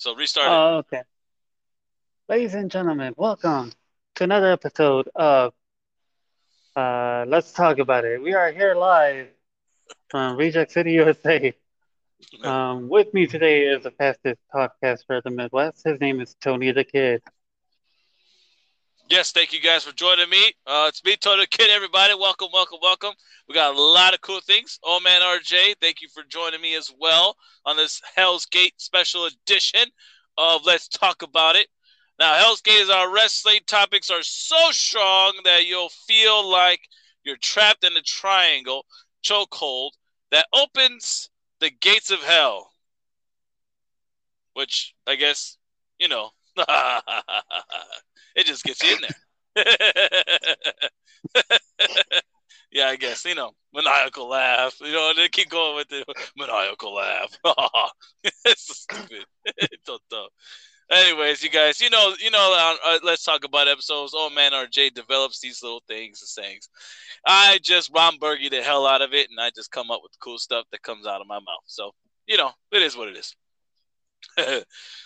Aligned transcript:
So 0.00 0.14
restart 0.14 0.48
Oh, 0.48 0.76
okay. 0.78 1.02
Ladies 2.26 2.54
and 2.54 2.70
gentlemen, 2.70 3.12
welcome 3.18 3.70
to 4.14 4.24
another 4.24 4.50
episode 4.50 5.10
of 5.14 5.52
uh, 6.74 7.26
Let's 7.28 7.52
Talk 7.52 7.78
About 7.78 8.06
It. 8.06 8.22
We 8.22 8.32
are 8.32 8.50
here 8.50 8.74
live 8.74 9.28
from 10.08 10.38
Reject 10.38 10.72
City, 10.72 10.92
USA. 10.92 11.52
Um, 12.44 12.88
with 12.88 13.12
me 13.12 13.26
today 13.26 13.64
is 13.66 13.82
the 13.82 13.90
fastest 13.90 14.40
podcaster 14.54 15.18
of 15.18 15.24
the 15.24 15.30
Midwest. 15.30 15.84
His 15.84 16.00
name 16.00 16.20
is 16.20 16.34
Tony 16.40 16.70
the 16.70 16.84
Kid. 16.84 17.22
Yes, 19.10 19.32
thank 19.32 19.52
you 19.52 19.60
guys 19.60 19.82
for 19.82 19.92
joining 19.92 20.30
me. 20.30 20.52
Uh, 20.64 20.86
it's 20.86 21.02
me, 21.02 21.16
the 21.20 21.46
Kid, 21.50 21.68
everybody. 21.68 22.14
Welcome, 22.14 22.46
welcome, 22.52 22.78
welcome. 22.80 23.12
We 23.48 23.56
got 23.56 23.74
a 23.74 23.80
lot 23.82 24.14
of 24.14 24.20
cool 24.20 24.40
things. 24.40 24.78
Oh 24.84 25.00
man, 25.00 25.20
RJ, 25.20 25.74
thank 25.80 26.00
you 26.00 26.06
for 26.08 26.22
joining 26.28 26.60
me 26.60 26.76
as 26.76 26.92
well 26.96 27.34
on 27.66 27.76
this 27.76 28.00
Hell's 28.14 28.46
Gate 28.46 28.74
special 28.76 29.26
edition 29.26 29.86
of 30.38 30.64
Let's 30.64 30.86
Talk 30.86 31.22
About 31.22 31.56
It. 31.56 31.66
Now, 32.20 32.34
Hell's 32.34 32.60
Gate 32.60 32.78
is 32.82 32.88
our 32.88 33.12
wrestling 33.12 33.58
topics 33.66 34.10
are 34.10 34.22
so 34.22 34.70
strong 34.70 35.40
that 35.42 35.66
you'll 35.66 35.88
feel 35.88 36.48
like 36.48 36.82
you're 37.24 37.36
trapped 37.36 37.82
in 37.82 37.96
a 37.96 38.02
triangle 38.02 38.86
chokehold 39.24 39.90
that 40.30 40.46
opens 40.52 41.30
the 41.58 41.70
gates 41.80 42.12
of 42.12 42.20
hell. 42.20 42.70
Which 44.54 44.94
I 45.04 45.16
guess, 45.16 45.58
you 45.98 46.06
know, 46.06 46.30
it 48.40 48.46
just 48.46 48.64
gets 48.64 48.82
you 48.82 48.96
in 48.96 49.02
there. 49.02 49.10
yeah, 52.72 52.86
I 52.86 52.96
guess, 52.96 53.24
you 53.24 53.34
know, 53.34 53.52
maniacal 53.74 54.28
laugh. 54.28 54.74
You 54.80 54.92
know, 54.92 55.12
they 55.14 55.28
keep 55.28 55.50
going 55.50 55.76
with 55.76 55.88
the 55.88 56.04
maniacal 56.36 56.94
laugh. 56.94 57.36
it's 58.44 58.66
so 58.66 58.74
stupid. 58.74 59.24
it's 59.44 59.76
so 59.86 59.98
dumb. 60.10 60.28
Anyways, 60.90 61.42
you 61.44 61.50
guys, 61.50 61.80
you 61.80 61.88
know, 61.88 62.14
you 62.18 62.32
know, 62.32 62.76
uh, 62.84 62.98
let's 63.04 63.22
talk 63.22 63.44
about 63.44 63.68
episodes. 63.68 64.12
Oh 64.16 64.28
man, 64.30 64.52
RJ 64.52 64.94
develops 64.94 65.38
these 65.40 65.62
little 65.62 65.82
things 65.86 66.20
and 66.20 66.28
sayings. 66.28 66.68
I 67.24 67.60
just 67.62 67.92
Ron 67.94 68.18
Burgundy 68.18 68.48
the 68.48 68.62
hell 68.62 68.86
out 68.86 69.02
of 69.02 69.14
it, 69.14 69.28
and 69.30 69.38
I 69.38 69.50
just 69.54 69.70
come 69.70 69.90
up 69.92 70.00
with 70.02 70.18
cool 70.20 70.38
stuff 70.38 70.64
that 70.72 70.82
comes 70.82 71.06
out 71.06 71.20
of 71.20 71.28
my 71.28 71.38
mouth. 71.38 71.64
So, 71.66 71.92
you 72.26 72.36
know, 72.38 72.50
it 72.72 72.82
is 72.82 72.96
what 72.96 73.08
it 73.08 73.16
is. 73.16 73.36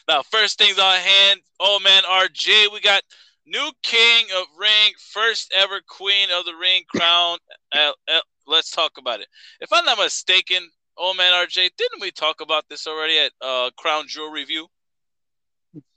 now, 0.09 0.23
first 0.23 0.59
things 0.59 0.79
on 0.79 0.97
hand. 0.99 1.41
Oh 1.61 1.79
man, 1.81 2.03
RJ, 2.05 2.73
we 2.73 2.81
got 2.81 3.03
new 3.47 3.71
king 3.83 4.27
of 4.37 4.47
ring, 4.59 4.93
first 4.99 5.53
ever 5.57 5.81
queen 5.87 6.29
of 6.31 6.45
the 6.45 6.55
ring 6.55 6.83
crown. 6.89 7.39
Uh, 7.73 7.93
uh, 8.09 8.21
let's 8.47 8.71
talk 8.71 8.93
about 8.99 9.21
it. 9.21 9.29
If 9.61 9.73
I'm 9.73 9.85
not 9.85 9.99
mistaken, 9.99 10.69
oh 10.97 11.15
man, 11.15 11.33
RJ, 11.33 11.71
didn't 11.77 12.01
we 12.01 12.11
talk 12.11 12.41
about 12.41 12.65
this 12.69 12.87
already 12.87 13.19
at 13.19 13.33
uh, 13.41 13.71
Crown 13.77 14.05
Jewel 14.09 14.31
Review? 14.31 14.67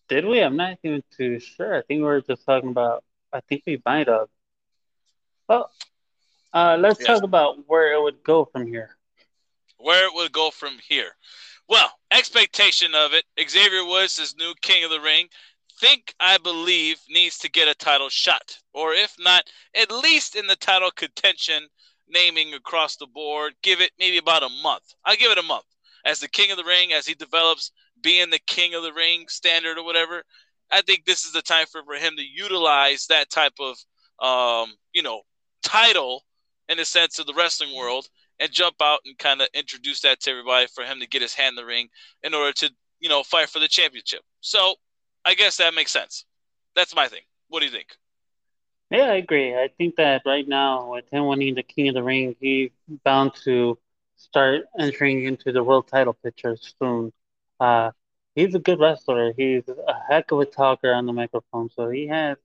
Did 0.07 0.25
we? 0.25 0.39
I'm 0.39 0.55
not 0.55 0.77
even 0.83 1.03
too 1.15 1.39
sure. 1.39 1.75
I 1.75 1.81
think 1.81 1.99
we 1.99 2.03
were 2.03 2.21
just 2.21 2.45
talking 2.45 2.69
about. 2.69 3.03
I 3.33 3.41
think 3.41 3.63
we 3.67 3.81
might 3.85 4.07
have. 4.07 4.27
Well, 5.49 5.69
uh, 6.53 6.77
let's 6.79 6.99
yes. 6.99 7.07
talk 7.07 7.23
about 7.23 7.67
where 7.67 7.93
it 7.93 8.01
would 8.01 8.23
go 8.23 8.45
from 8.45 8.67
here. 8.67 8.95
Where 9.77 10.07
it 10.07 10.13
would 10.15 10.31
go 10.31 10.49
from 10.49 10.77
here. 10.87 11.11
Well, 11.67 11.91
expectation 12.11 12.95
of 12.95 13.13
it. 13.13 13.25
Xavier 13.49 13.85
Woods 13.85 14.19
is 14.19 14.35
new 14.37 14.53
king 14.61 14.83
of 14.83 14.91
the 14.91 15.01
ring. 15.01 15.27
Think 15.79 16.13
I 16.19 16.37
believe 16.37 16.99
needs 17.09 17.37
to 17.39 17.51
get 17.51 17.67
a 17.67 17.75
title 17.75 18.09
shot, 18.09 18.57
or 18.73 18.93
if 18.93 19.13
not, 19.19 19.43
at 19.75 19.91
least 19.91 20.35
in 20.35 20.47
the 20.47 20.55
title 20.55 20.89
contention, 20.91 21.67
naming 22.07 22.53
across 22.53 22.95
the 22.95 23.05
board. 23.05 23.53
Give 23.61 23.81
it 23.81 23.91
maybe 23.99 24.17
about 24.17 24.43
a 24.43 24.49
month. 24.63 24.93
I 25.05 25.15
give 25.15 25.31
it 25.31 25.37
a 25.37 25.43
month 25.43 25.65
as 26.05 26.19
the 26.19 26.29
king 26.29 26.51
of 26.51 26.57
the 26.57 26.63
ring 26.63 26.93
as 26.93 27.05
he 27.05 27.13
develops 27.13 27.71
being 28.01 28.29
the 28.29 28.39
king 28.47 28.73
of 28.73 28.83
the 28.83 28.93
ring 28.93 29.25
standard 29.27 29.77
or 29.77 29.83
whatever. 29.83 30.23
I 30.71 30.81
think 30.81 31.05
this 31.05 31.25
is 31.25 31.31
the 31.31 31.41
time 31.41 31.67
for, 31.71 31.83
for 31.83 31.95
him 31.95 32.15
to 32.17 32.23
utilize 32.23 33.07
that 33.07 33.29
type 33.29 33.53
of 33.59 33.77
um, 34.19 34.73
you 34.93 35.03
know 35.03 35.21
title 35.63 36.23
in 36.69 36.77
the 36.77 36.85
sense 36.85 37.19
of 37.19 37.27
the 37.27 37.33
wrestling 37.33 37.75
world 37.75 38.07
and 38.39 38.51
jump 38.51 38.75
out 38.81 38.99
and 39.05 39.17
kind 39.17 39.41
of 39.41 39.47
introduce 39.53 40.01
that 40.01 40.19
to 40.21 40.31
everybody 40.31 40.67
for 40.67 40.83
him 40.83 40.99
to 40.99 41.07
get 41.07 41.21
his 41.21 41.33
hand 41.33 41.57
in 41.57 41.63
the 41.63 41.65
ring 41.65 41.89
in 42.23 42.33
order 42.33 42.53
to 42.53 42.71
you 42.99 43.09
know 43.09 43.23
fight 43.23 43.49
for 43.49 43.59
the 43.59 43.67
championship. 43.67 44.21
So 44.41 44.75
I 45.25 45.33
guess 45.33 45.57
that 45.57 45.73
makes 45.73 45.91
sense. 45.91 46.25
That's 46.75 46.95
my 46.95 47.07
thing. 47.07 47.21
What 47.49 47.59
do 47.59 47.65
you 47.65 47.71
think? 47.71 47.97
Yeah, 48.89 49.11
I 49.11 49.15
agree. 49.15 49.53
I 49.53 49.69
think 49.77 49.95
that 49.97 50.21
right 50.25 50.47
now, 50.47 50.91
with 50.93 51.05
him 51.11 51.25
winning 51.27 51.55
the 51.55 51.63
King 51.63 51.89
of 51.89 51.95
the 51.95 52.03
Ring, 52.03 52.35
he's 52.39 52.71
bound 53.03 53.33
to 53.43 53.77
start 54.15 54.65
entering 54.79 55.25
into 55.25 55.51
the 55.51 55.63
world 55.63 55.87
title 55.87 56.13
picture 56.13 56.55
soon. 56.79 57.11
Uh, 57.59 57.91
he's 58.35 58.55
a 58.55 58.59
good 58.59 58.79
wrestler. 58.79 59.33
He's 59.35 59.63
a 59.67 59.93
heck 60.09 60.31
of 60.31 60.39
a 60.39 60.45
talker 60.45 60.93
on 60.93 61.05
the 61.05 61.13
microphone. 61.13 61.69
So 61.75 61.89
he 61.89 62.07
has 62.07 62.37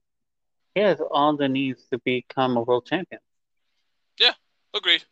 he 0.75 0.81
has 0.81 0.99
all 1.11 1.37
the 1.37 1.47
needs 1.47 1.85
to 1.91 1.99
become 1.99 2.57
a 2.57 2.61
world 2.61 2.87
champion. 2.87 3.21
Yeah, 4.19 4.33
agreed. 4.73 5.05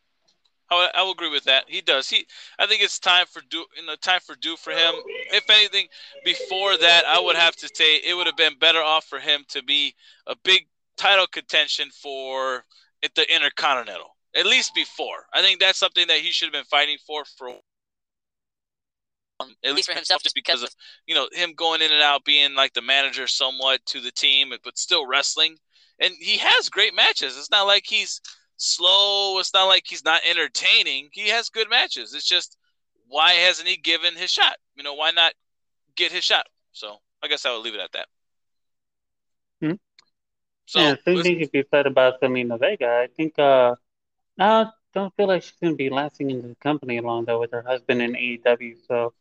I, 0.72 0.90
I 0.96 1.04
will 1.04 1.12
agree 1.12 1.30
with 1.30 1.44
that. 1.44 1.66
He 1.68 1.82
does. 1.82 2.10
He. 2.10 2.26
I 2.58 2.66
think 2.66 2.82
it's 2.82 2.98
time 2.98 3.26
for 3.30 3.42
do. 3.50 3.66
You 3.78 3.86
know, 3.86 3.96
time 3.96 4.22
for 4.26 4.36
do 4.36 4.56
for 4.56 4.72
him. 4.72 4.94
If 5.32 5.50
anything, 5.50 5.88
before 6.24 6.78
that, 6.78 7.06
I 7.06 7.20
would 7.20 7.36
have 7.36 7.56
to 7.58 7.70
say 7.74 7.98
it 7.98 8.16
would 8.16 8.28
have 8.28 8.38
been 8.38 8.58
better 8.60 8.82
off 8.82 9.06
for 9.06 9.20
him 9.20 9.44
to 9.50 9.64
be 9.64 9.94
a 10.28 10.36
big 10.44 10.68
title 10.98 11.28
contention 11.28 11.90
for 11.92 12.64
at 13.04 13.14
the 13.16 13.34
Intercontinental. 13.34 14.16
At 14.34 14.46
least 14.46 14.74
before. 14.74 15.26
I 15.34 15.42
think 15.42 15.60
that's 15.60 15.78
something 15.78 16.08
that 16.08 16.20
he 16.20 16.32
should 16.32 16.46
have 16.46 16.54
been 16.54 16.64
fighting 16.64 16.98
for 17.06 17.26
for 17.38 17.50
um, 19.42 19.54
at 19.66 19.76
least 19.76 19.90
for 19.90 19.96
himself, 19.96 20.24
just 20.24 20.36
because 20.36 20.64
of 20.64 20.70
you 21.06 21.16
know 21.16 21.28
him 21.34 21.54
going 21.54 21.82
in 21.82 21.92
and 21.92 22.02
out, 22.02 22.24
being 22.24 22.56
like 22.56 22.74
the 22.74 22.82
manager 22.82 23.28
somewhat 23.28 23.86
to 23.88 24.00
the 24.00 24.12
team, 24.12 24.54
but 24.64 24.78
still 24.78 25.06
wrestling. 25.06 25.58
And 26.00 26.14
he 26.20 26.38
has 26.38 26.70
great 26.70 26.96
matches. 26.96 27.38
It's 27.38 27.52
not 27.52 27.68
like 27.68 27.84
he's 27.86 28.22
slow. 28.62 29.40
It's 29.40 29.54
not 29.54 29.66
like 29.66 29.84
he's 29.88 30.06
not 30.06 30.22
entertaining. 30.30 31.10
He 31.12 31.30
has 31.30 31.50
good 31.50 31.70
matches. 31.70 32.14
It's 32.14 32.28
just 32.28 32.58
why 33.08 33.32
hasn't 33.32 33.68
he 33.68 33.76
given 33.76 34.16
his 34.16 34.32
shot? 34.32 34.58
You 34.76 34.84
know, 34.84 34.94
why 34.94 35.12
not 35.12 35.34
get 35.96 36.12
his 36.12 36.24
shot? 36.24 36.46
So 36.72 36.98
I 37.24 37.28
guess 37.28 37.46
I 37.46 37.54
would 37.54 37.64
leave 37.64 37.76
it 37.76 37.82
at 37.82 37.92
that. 37.94 38.08
Hmm. 39.62 39.74
So 40.68 40.80
yeah, 40.80 40.96
same 41.04 41.24
thing 41.24 41.40
could 41.40 41.52
be 41.52 41.64
said 41.72 41.88
about 41.88 42.22
Zelina 42.22 42.60
Vega. 42.60 42.88
I 42.88 43.08
think 43.16 43.38
uh, 43.38 43.76
I 44.40 44.68
don't 44.94 45.14
feel 45.16 45.28
like 45.28 45.44
she's 45.44 45.54
gonna 45.62 45.76
be 45.76 45.90
lasting 45.90 46.30
in 46.30 46.42
the 46.42 46.56
company 46.62 47.00
long 47.02 47.26
though 47.26 47.40
with 47.40 47.52
her 47.52 47.64
husband 47.64 48.02
in 48.02 48.14
AEW. 48.14 48.76
So 48.88 49.14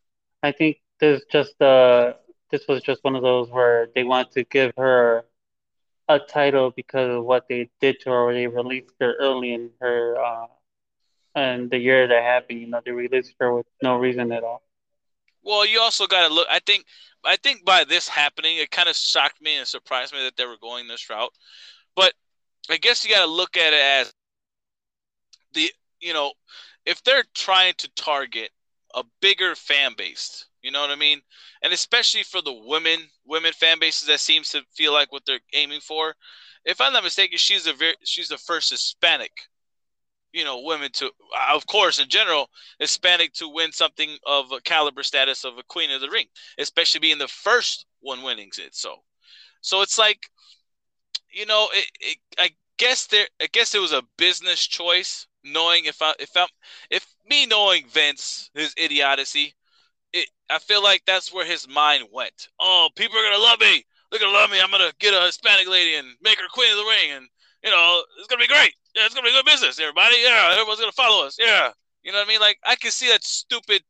I 0.43 0.53
think 0.53 0.81
this 1.01 1.23
just 1.31 1.61
uh 1.63 2.13
this 2.51 2.67
was 2.69 2.83
just 2.83 3.03
one 3.05 3.17
of 3.17 3.23
those 3.23 3.49
where 3.49 3.89
they 3.95 4.05
want 4.05 4.33
to 4.33 4.45
give 4.45 4.73
her 4.77 5.25
a 6.11 6.19
title 6.21 6.71
because 6.71 7.19
of 7.19 7.25
what 7.25 7.49
they 7.49 7.71
did 7.81 8.01
to 8.03 8.11
her. 8.11 8.35
They 8.35 8.47
released 8.49 8.95
her 9.01 9.15
early 9.21 9.55
in 9.55 9.71
her 9.81 10.17
uh 10.19 10.47
and 11.35 11.71
the 11.71 11.79
year 11.79 12.09
that 12.09 12.23
happened. 12.23 12.61
You 12.61 12.69
know, 12.69 12.81
they 12.85 12.93
released 12.93 13.35
her 13.41 13.55
with 13.55 13.67
no 13.83 13.97
reason 13.97 14.33
at 14.33 14.45
all. 14.45 14.63
Well, 15.43 15.67
you 15.67 15.81
also 15.81 16.07
got 16.07 16.29
to 16.29 16.35
look. 16.35 16.49
I 16.51 16.61
think 16.61 16.87
I 17.25 17.37
think 17.37 17.65
by 17.65 17.85
this 17.85 18.09
happening, 18.09 18.59
it 18.59 18.71
kind 18.71 18.89
of 18.89 18.97
shocked 18.97 19.41
me 19.43 19.57
and 19.57 19.67
surprised 19.67 20.13
me 20.13 20.23
that 20.23 20.37
they 20.37 20.47
were 20.47 20.59
going 20.61 20.89
this 20.89 21.09
route. 21.11 21.33
But 21.97 22.15
I 22.71 22.79
guess 22.79 23.05
you 23.05 23.11
got 23.11 23.25
to 23.25 23.31
look 23.31 23.57
at 23.57 23.73
it 23.73 23.81
as 23.81 24.15
the 25.53 25.71
you 26.01 26.13
know 26.13 26.33
if 26.87 27.03
they're 27.05 27.25
trying 27.35 27.75
to 27.79 27.89
target 27.95 28.51
a 28.95 29.05
bigger 29.21 29.55
fan 29.55 29.95
base. 29.97 30.47
You 30.63 30.71
know 30.71 30.81
what 30.81 30.91
I 30.91 30.97
mean? 30.97 31.21
And 31.63 31.73
especially 31.73 32.23
for 32.23 32.43
the 32.43 32.53
women, 32.53 32.99
women 33.25 33.53
fan 33.53 33.79
bases 33.79 34.09
that 34.09 34.21
seems 34.21 34.51
to 34.51 34.63
feel 34.75 34.93
like 34.93 35.13
what 35.13 35.25
they're 35.27 35.41
aiming 35.55 35.81
for. 35.81 36.15
If 36.65 36.81
I'm 36.81 36.93
not 36.93 37.05
mistaken, 37.05 37.39
she's 37.39 37.67
a 37.67 37.73
very 37.73 37.95
she's 38.05 38.29
the 38.29 38.37
first 38.39 38.71
Hispanic, 38.71 39.33
you 40.33 40.45
know, 40.45 40.61
women 40.61 40.91
to 40.95 41.07
uh, 41.07 41.55
of 41.55 41.67
course 41.67 41.99
in 41.99 42.09
general 42.09 42.49
Hispanic 42.79 43.33
to 43.35 43.49
win 43.49 43.73
something 43.73 44.17
of 44.27 44.53
a 44.53 44.61
caliber 44.61 45.03
status 45.03 45.45
of 45.45 45.59
a 45.59 45.63
queen 45.63 45.91
of 45.91 46.01
the 46.01 46.11
ring, 46.11 46.27
especially 46.59 47.01
being 47.01 47.19
the 47.19 47.29
first 47.29 47.87
one 48.01 48.23
winning 48.23 48.51
it. 48.59 48.75
So, 48.75 48.97
so 49.63 49.81
it's 49.83 49.99
like, 49.99 50.31
you 51.33 51.47
know, 51.47 51.69
it, 51.73 51.91
it, 52.01 52.19
I 52.39 52.51
guess 52.77 53.07
there 53.07 53.27
I 53.41 53.47
guess 53.53 53.75
it 53.75 53.81
was 53.81 53.93
a 53.93 54.03
business 54.19 54.67
choice 54.67 55.27
knowing 55.45 55.87
if 55.87 56.03
I 56.03 56.15
if 56.19 56.37
I'm 56.37 56.49
if 56.91 57.07
me 57.27 57.47
knowing 57.47 57.87
Vince 57.89 58.51
his 58.55 58.75
idiocy, 58.77 59.55
it 60.13 60.29
I 60.51 60.59
feel 60.59 60.83
like 60.83 61.03
that's 61.07 61.33
where 61.33 61.47
his 61.47 61.69
mind 61.69 62.05
went. 62.13 62.49
Oh, 62.61 62.89
people 62.97 63.19
are 63.19 63.31
gonna 63.31 63.43
love 63.43 63.61
me. 63.61 63.85
They're 64.11 64.21
gonna 64.21 64.33
love 64.33 64.51
me. 64.51 64.61
I'm 64.61 64.71
gonna 64.71 64.93
get 64.99 65.15
a 65.15 65.27
Hispanic 65.27 65.69
lady 65.69 65.95
and 65.95 66.09
make 66.23 66.39
her 66.39 66.49
queen 66.53 66.71
of 66.73 66.79
the 66.79 66.85
ring, 66.85 67.13
and 67.17 67.29
you 67.63 67.71
know 67.71 68.03
it's 68.19 68.27
gonna 68.27 68.43
be 68.43 68.49
great. 68.49 68.75
Yeah, 68.95 69.07
it's 69.07 69.15
gonna 69.15 69.27
be 69.27 69.33
good 69.33 69.45
business, 69.45 69.79
everybody. 69.79 70.17
Yeah, 70.23 70.51
everyone's 70.53 70.81
gonna 70.81 70.93
follow 70.93 71.27
us. 71.27 71.37
Yeah, 71.39 71.71
you 72.03 72.13
know 72.13 72.19
what 72.19 72.27
I 72.27 72.29
mean? 72.29 72.41
Like 72.41 72.59
I 72.65 72.77
can 72.77 72.91
see 72.91 73.09
that 73.09 73.25
stupid 73.25 73.83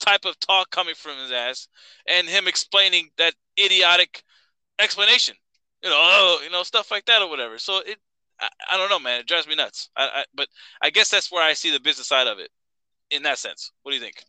type 0.00 0.24
of 0.24 0.38
talk 0.40 0.70
coming 0.70 0.94
from 0.94 1.16
his 1.18 1.32
ass, 1.32 1.68
and 2.06 2.28
him 2.28 2.46
explaining 2.46 3.10
that 3.18 3.34
idiotic 3.58 4.22
explanation. 4.78 5.36
You 5.82 5.90
know, 5.90 5.96
oh, 5.98 6.40
you 6.44 6.50
know 6.50 6.62
stuff 6.62 6.90
like 6.90 7.06
that 7.06 7.22
or 7.22 7.28
whatever. 7.28 7.58
So 7.58 7.78
it 7.78 7.98
I, 8.40 8.48
I 8.72 8.76
don't 8.76 8.90
know, 8.90 8.98
man. 8.98 9.20
It 9.20 9.26
drives 9.26 9.46
me 9.46 9.54
nuts. 9.54 9.88
I, 9.96 10.04
I, 10.04 10.24
but 10.34 10.48
I 10.82 10.90
guess 10.90 11.08
that's 11.08 11.30
where 11.32 11.42
I 11.42 11.54
see 11.54 11.70
the 11.70 11.80
business 11.80 12.08
side 12.08 12.26
of 12.26 12.38
it, 12.38 12.50
in 13.10 13.22
that 13.22 13.38
sense. 13.38 13.70
What 13.82 13.92
do 13.92 13.96
you 13.96 14.02
think? 14.02 14.24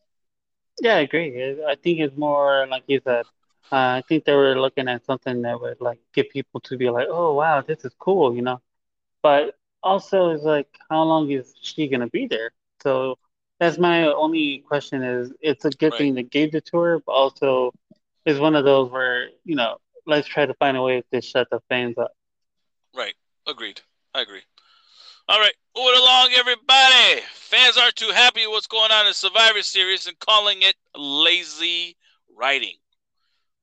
Yeah, 0.81 0.96
I 0.96 1.00
agree. 1.00 1.58
I 1.68 1.75
think 1.75 2.00
it's 2.00 2.18
more 2.18 2.68
like 2.70 2.84
you 2.88 3.00
said. 3.04 3.25
Uh, 3.72 4.00
I 4.00 4.04
think 4.08 4.25
they 4.25 4.34
were 4.34 4.60
looking 4.60 4.88
at 4.88 5.06
something 5.06 5.42
that 5.42 5.60
would 5.60 5.80
like 5.81 6.00
get 6.14 6.30
people 6.31 6.60
to 6.62 6.78
be 6.78 6.90
like, 6.90 7.08
"Oh 7.10 7.34
wow, 7.34 7.62
this 7.62 7.84
is 7.86 7.94
cool," 8.00 8.36
you 8.36 8.42
know. 8.42 8.62
But 9.24 9.56
also, 9.84 10.30
it's 10.30 10.44
like, 10.44 10.68
how 10.90 11.04
long 11.04 11.30
is 11.31 11.56
she 11.62 11.88
gonna 11.88 12.08
be 12.08 12.28
there? 12.28 12.52
So 12.81 13.18
that's 13.60 13.78
my 13.78 14.06
only 14.08 14.64
question. 14.68 15.04
Is 15.04 15.34
it's 15.42 15.66
a 15.66 15.72
good 15.72 15.96
Right. 15.96 15.98
thing 15.98 16.16
they 16.16 16.24
gave 16.24 16.52
the 16.52 16.62
tour, 16.62 17.02
but 17.06 17.12
also 17.14 17.74
it's 18.25 18.40
one 18.40 18.56
of 18.56 18.66
those 18.66 18.92
where 18.92 19.30
you 19.46 19.56
know, 19.56 19.78
let's 20.06 20.28
try 20.28 20.46
to 20.46 20.54
find 20.56 20.78
a 20.78 20.81
way 20.81 21.04
to 21.14 21.22
shut 21.22 21.48
the 21.52 21.60
fans 21.70 21.98
up. 21.98 22.12
Right. 22.94 23.16
Agreed. 23.48 23.81
I 24.14 24.22
agree. 24.22 24.44
All 25.28 25.40
right. 25.40 25.54
Moving 25.75 26.00
along, 26.00 26.31
everybody. 26.34 27.22
Fans 27.54 27.78
aren't 27.78 27.96
too 27.96 28.10
happy 28.12 28.42
with 28.48 28.54
what's 28.54 28.68
going 28.68 28.92
on 28.92 29.08
in 29.08 29.14
Survivor 29.14 29.62
Series 29.62 30.08
and 30.08 30.20
calling 30.20 30.64
it 30.64 30.76
lazy 30.96 31.96
writing. 32.36 32.78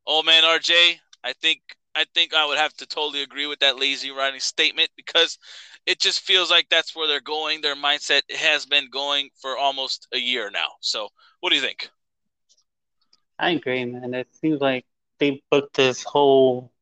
Oh 0.06 0.22
man, 0.22 0.44
RJ, 0.44 1.00
I 1.24 1.32
think 1.32 1.60
I 1.94 2.04
think 2.14 2.34
I 2.34 2.46
would 2.46 2.58
have 2.58 2.74
to 2.74 2.86
totally 2.86 3.22
agree 3.22 3.46
with 3.46 3.60
that 3.60 3.78
lazy 3.78 4.10
writing 4.10 4.40
statement 4.40 4.90
because 4.96 5.38
it 5.86 6.00
just 6.00 6.20
feels 6.20 6.50
like 6.50 6.68
that's 6.68 6.94
where 6.94 7.08
they're 7.08 7.20
going. 7.20 7.60
Their 7.62 7.76
mindset 7.76 8.22
has 8.30 8.66
been 8.66 8.90
going 8.90 9.30
for 9.40 9.56
almost 9.58 10.06
a 10.12 10.18
year 10.18 10.50
now. 10.50 10.68
So, 10.80 11.08
what 11.40 11.50
do 11.50 11.56
you 11.56 11.62
think? 11.62 11.90
I 13.38 13.50
agree, 13.50 13.84
man. 13.84 14.14
It 14.14 14.34
seems 14.34 14.60
like 14.60 14.84
they 15.18 15.42
booked 15.50 15.76
this 15.76 16.04
whole 16.04 16.72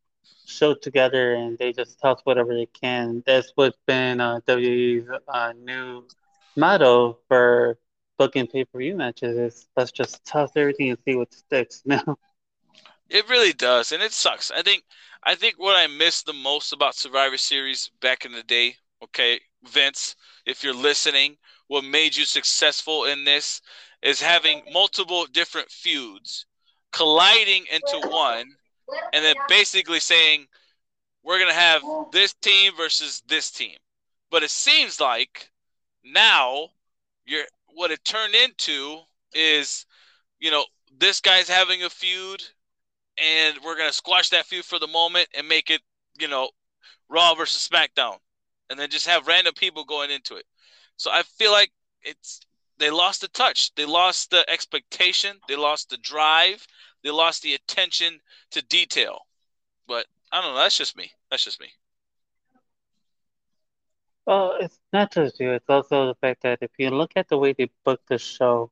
show 0.46 0.75
together 0.75 1.34
and 1.34 1.58
they 1.58 1.72
just 1.72 2.00
toss 2.00 2.20
whatever 2.25 2.54
they 2.54 2.66
can. 2.66 3.22
That's 3.26 3.52
what's 3.54 3.78
been 3.87 4.20
uh, 4.20 4.40
WWE's 4.46 5.08
uh, 5.28 5.52
new 5.52 6.04
motto 6.58 7.19
for 7.28 7.78
booking 8.19 8.46
pay 8.46 8.64
per 8.64 8.78
view 8.78 8.96
matches 8.96 9.37
is 9.38 9.69
let's 9.76 9.93
just 9.93 10.25
toss 10.25 10.50
everything 10.56 10.90
and 10.90 10.99
see 11.06 11.16
what 11.16 11.32
sticks 11.32 11.82
now. 11.87 12.19
It 13.08 13.28
really 13.28 13.52
does, 13.52 13.93
and 13.93 14.02
it 14.02 14.12
sucks. 14.12 14.50
I 14.50 14.62
think 14.62 14.84
I 15.22 15.34
think 15.34 15.58
what 15.58 15.76
I 15.76 15.87
miss 15.87 16.22
the 16.22 16.32
most 16.32 16.72
about 16.72 16.94
Survivor 16.94 17.38
Series 17.38 17.90
back 18.00 18.25
in 18.25 18.32
the 18.32 18.43
day, 18.43 18.76
okay, 19.02 19.40
Vince, 19.64 20.14
if 20.44 20.62
you're 20.62 20.75
listening, 20.75 21.37
what 21.69 21.84
made 21.84 22.16
you 22.16 22.25
successful 22.25 23.04
in 23.04 23.25
this 23.25 23.61
is 24.02 24.20
having 24.20 24.62
multiple 24.72 25.26
different 25.26 25.70
feuds 25.70 26.46
colliding 26.93 27.66
into 27.70 28.08
one 28.08 28.46
and 29.12 29.25
then 29.25 29.34
basically 29.49 30.00
saying 30.00 30.46
we're 31.22 31.44
to 31.44 31.52
have 31.52 31.82
this 32.12 32.34
team 32.34 32.72
versus 32.76 33.22
this 33.28 33.50
team. 33.50 33.76
But 34.31 34.43
it 34.43 34.50
seems 34.50 35.00
like 35.00 35.50
now 36.04 36.68
you're 37.26 37.44
what 37.74 37.90
it 37.90 38.04
turned 38.04 38.34
into 38.34 38.98
is 39.34 39.86
you 40.40 40.50
know 40.50 40.64
this 40.98 41.20
guy's 41.20 41.48
having 41.48 41.82
a 41.82 41.90
feud 41.90 42.42
and 43.18 43.58
we're 43.64 43.76
gonna 43.76 43.92
squash 43.92 44.30
that 44.30 44.46
feud 44.46 44.64
for 44.64 44.78
the 44.78 44.86
moment 44.86 45.28
and 45.36 45.48
make 45.48 45.70
it, 45.70 45.82
you 46.18 46.28
know, 46.28 46.50
Raw 47.08 47.34
versus 47.34 47.68
SmackDown, 47.68 48.16
and 48.70 48.78
then 48.78 48.90
just 48.90 49.06
have 49.06 49.26
random 49.26 49.54
people 49.54 49.84
going 49.84 50.10
into 50.10 50.36
it. 50.36 50.44
So 50.96 51.10
I 51.10 51.22
feel 51.22 51.52
like 51.52 51.70
it's 52.02 52.40
they 52.78 52.90
lost 52.90 53.22
the 53.22 53.28
touch, 53.28 53.74
they 53.74 53.84
lost 53.84 54.30
the 54.30 54.48
expectation, 54.48 55.38
they 55.48 55.56
lost 55.56 55.90
the 55.90 55.96
drive, 55.98 56.66
they 57.02 57.10
lost 57.10 57.42
the 57.42 57.54
attention 57.54 58.20
to 58.52 58.62
detail. 58.62 59.20
But 59.86 60.06
I 60.30 60.40
don't 60.40 60.54
know. 60.54 60.60
That's 60.60 60.76
just 60.76 60.96
me. 60.96 61.10
That's 61.30 61.44
just 61.44 61.60
me. 61.60 61.68
Well, 64.28 64.58
it's 64.60 64.78
not 64.92 65.10
just 65.10 65.40
you. 65.40 65.52
It's 65.52 65.70
also 65.70 66.08
the 66.08 66.14
fact 66.16 66.42
that 66.42 66.58
if 66.60 66.72
you 66.76 66.90
look 66.90 67.12
at 67.16 67.28
the 67.28 67.38
way 67.38 67.54
they 67.54 67.70
booked 67.82 68.10
the 68.10 68.19
show, 68.19 68.70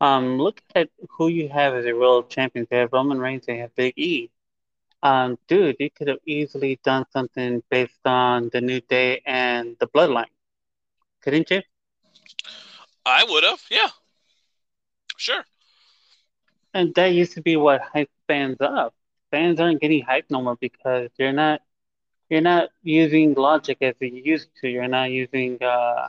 um, 0.00 0.38
look 0.38 0.62
at 0.74 0.88
who 1.10 1.28
you 1.28 1.50
have 1.50 1.74
as 1.74 1.84
a 1.84 1.92
world 1.92 2.30
champion. 2.30 2.66
They 2.70 2.78
have 2.78 2.94
Roman 2.94 3.18
Reigns. 3.18 3.44
They 3.44 3.58
have 3.58 3.74
Big 3.74 3.92
E. 3.98 4.30
Um, 5.02 5.38
dude, 5.48 5.76
you 5.80 5.90
could 5.90 6.08
have 6.08 6.20
easily 6.24 6.80
done 6.82 7.04
something 7.12 7.62
based 7.70 8.06
on 8.06 8.48
the 8.54 8.62
New 8.62 8.80
Day 8.80 9.20
and 9.26 9.76
the 9.80 9.86
Bloodline, 9.86 10.32
couldn't 11.20 11.50
you? 11.50 11.60
I 13.04 13.22
would 13.28 13.44
have. 13.44 13.60
Yeah. 13.70 13.90
Sure. 15.18 15.44
And 16.72 16.94
that 16.94 17.12
used 17.12 17.34
to 17.34 17.42
be 17.42 17.56
what 17.56 17.82
hyped 17.94 18.16
fans 18.26 18.56
up. 18.62 18.94
Fans 19.30 19.60
aren't 19.60 19.82
getting 19.82 20.02
hyped 20.02 20.30
no 20.30 20.40
more 20.40 20.56
because 20.56 21.10
they're 21.18 21.34
not 21.34 21.60
you're 22.28 22.40
not 22.40 22.68
using 22.82 23.34
logic 23.34 23.78
as 23.80 23.94
you 24.00 24.08
used 24.24 24.48
to. 24.60 24.68
You're 24.68 24.88
not 24.88 25.10
using 25.10 25.62
uh 25.62 26.08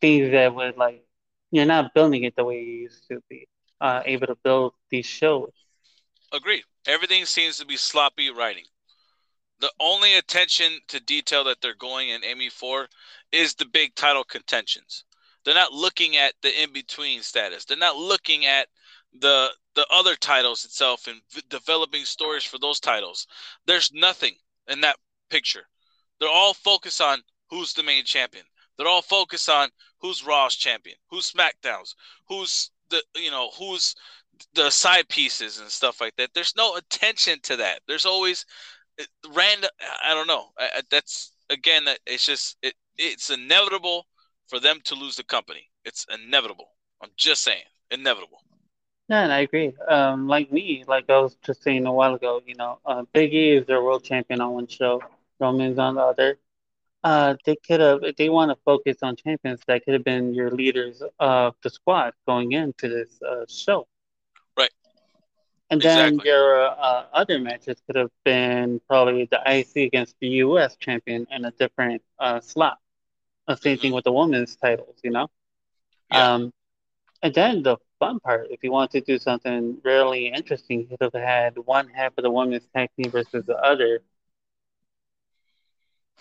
things 0.00 0.30
that 0.32 0.54
would 0.54 0.76
like 0.76 1.04
you're 1.50 1.64
not 1.66 1.94
building 1.94 2.24
it 2.24 2.34
the 2.36 2.44
way 2.44 2.60
you 2.60 2.74
used 2.82 3.06
to 3.08 3.20
be 3.28 3.46
uh, 3.80 4.02
able 4.04 4.26
to 4.26 4.36
build 4.42 4.72
these 4.90 5.06
shows. 5.06 5.52
Agree. 6.32 6.64
Everything 6.86 7.24
seems 7.24 7.58
to 7.58 7.66
be 7.66 7.76
sloppy 7.76 8.30
writing. 8.30 8.64
The 9.60 9.72
only 9.80 10.14
attention 10.14 10.80
to 10.88 11.00
detail 11.00 11.44
that 11.44 11.60
they're 11.60 11.74
going 11.74 12.10
and 12.10 12.24
aiming 12.24 12.50
for 12.50 12.88
is 13.32 13.54
the 13.54 13.64
big 13.66 13.94
title 13.94 14.24
contentions. 14.24 15.04
They're 15.44 15.54
not 15.54 15.72
looking 15.72 16.16
at 16.16 16.34
the 16.42 16.62
in 16.62 16.72
between 16.72 17.22
status. 17.22 17.64
They're 17.64 17.76
not 17.76 17.96
looking 17.96 18.44
at 18.44 18.68
the 19.12 19.50
the 19.74 19.86
other 19.90 20.16
titles 20.16 20.64
itself 20.64 21.06
and 21.06 21.22
v- 21.30 21.42
developing 21.48 22.04
stories 22.04 22.44
for 22.44 22.58
those 22.58 22.80
titles. 22.80 23.26
There's 23.66 23.92
nothing 23.92 24.36
in 24.66 24.80
that 24.82 24.96
picture. 25.30 25.64
They're 26.20 26.28
all 26.28 26.54
focused 26.54 27.00
on 27.00 27.22
who's 27.50 27.72
the 27.72 27.82
main 27.82 28.04
champion. 28.04 28.44
They're 28.76 28.88
all 28.88 29.02
focused 29.02 29.48
on 29.48 29.70
who's 30.00 30.24
Raw's 30.24 30.54
champion, 30.54 30.96
who's 31.10 31.32
SmackDown's, 31.32 31.94
who's 32.28 32.70
the 32.90 33.02
you 33.16 33.30
know 33.30 33.50
who's 33.58 33.94
the 34.54 34.70
side 34.70 35.08
pieces 35.08 35.58
and 35.58 35.68
stuff 35.68 36.00
like 36.00 36.14
that. 36.16 36.30
There's 36.34 36.54
no 36.56 36.76
attention 36.76 37.40
to 37.42 37.56
that. 37.56 37.80
There's 37.88 38.06
always 38.06 38.44
random. 39.32 39.70
I 40.04 40.14
don't 40.14 40.28
know. 40.28 40.46
I, 40.58 40.82
that's 40.90 41.32
again. 41.50 41.84
It's 42.06 42.26
just 42.26 42.56
it. 42.62 42.74
It's 42.96 43.30
inevitable 43.30 44.06
for 44.48 44.60
them 44.60 44.78
to 44.84 44.94
lose 44.94 45.16
the 45.16 45.24
company. 45.24 45.70
It's 45.84 46.06
inevitable. 46.12 46.70
I'm 47.02 47.10
just 47.16 47.42
saying, 47.42 47.62
inevitable. 47.90 48.40
Yeah, 49.08 49.22
and 49.22 49.32
I 49.32 49.40
agree. 49.40 49.72
Um, 49.88 50.28
like 50.28 50.52
me, 50.52 50.84
like 50.86 51.08
I 51.08 51.18
was 51.18 51.36
just 51.42 51.62
saying 51.62 51.86
a 51.86 51.92
while 51.92 52.14
ago, 52.14 52.42
you 52.44 52.54
know, 52.56 52.78
uh, 52.84 53.04
Big 53.14 53.32
E 53.32 53.52
is 53.52 53.66
their 53.66 53.82
world 53.82 54.04
champion 54.04 54.40
on 54.40 54.52
one 54.52 54.66
show, 54.66 55.00
Roman's 55.40 55.78
on 55.78 55.94
the 55.94 56.02
other. 56.02 56.38
Uh, 57.04 57.36
they 57.44 57.56
could 57.56 57.80
have, 57.80 58.02
if 58.02 58.16
they 58.16 58.28
want 58.28 58.50
to 58.50 58.56
focus 58.64 58.98
on 59.02 59.14
champions, 59.16 59.60
that 59.66 59.84
could 59.84 59.94
have 59.94 60.04
been 60.04 60.34
your 60.34 60.50
leaders 60.50 61.02
of 61.20 61.54
the 61.62 61.70
squad 61.70 62.12
going 62.26 62.52
into 62.52 62.88
this 62.88 63.20
uh, 63.22 63.44
show. 63.48 63.86
Right. 64.56 64.70
And 65.70 65.80
then 65.80 66.14
exactly. 66.14 66.30
your 66.30 66.66
uh, 66.66 67.04
other 67.12 67.38
matches 67.38 67.80
could 67.86 67.96
have 67.96 68.10
been 68.24 68.80
probably 68.88 69.28
the 69.30 69.40
IC 69.46 69.86
against 69.86 70.16
the 70.20 70.28
US 70.28 70.76
champion 70.76 71.26
in 71.30 71.44
a 71.44 71.52
different 71.52 72.02
uh, 72.18 72.40
slot. 72.40 72.78
The 73.46 73.56
same 73.56 73.76
mm-hmm. 73.76 73.82
thing 73.82 73.92
with 73.92 74.04
the 74.04 74.12
women's 74.12 74.56
titles, 74.56 74.96
you 75.04 75.10
know? 75.10 75.28
Yeah. 76.10 76.34
Um, 76.34 76.52
and 77.22 77.34
then 77.34 77.62
the 77.62 77.76
fun 77.98 78.20
part, 78.20 78.48
if 78.50 78.62
you 78.62 78.72
want 78.72 78.90
to 78.92 79.00
do 79.00 79.18
something 79.18 79.78
really 79.84 80.28
interesting, 80.28 80.80
you 80.80 80.86
could 80.88 81.12
have 81.12 81.22
had 81.22 81.58
one 81.58 81.88
half 81.88 82.12
of 82.16 82.22
the 82.22 82.30
women's 82.30 82.66
tag 82.74 82.90
team 82.96 83.10
versus 83.10 83.44
the 83.46 83.56
other 83.56 84.00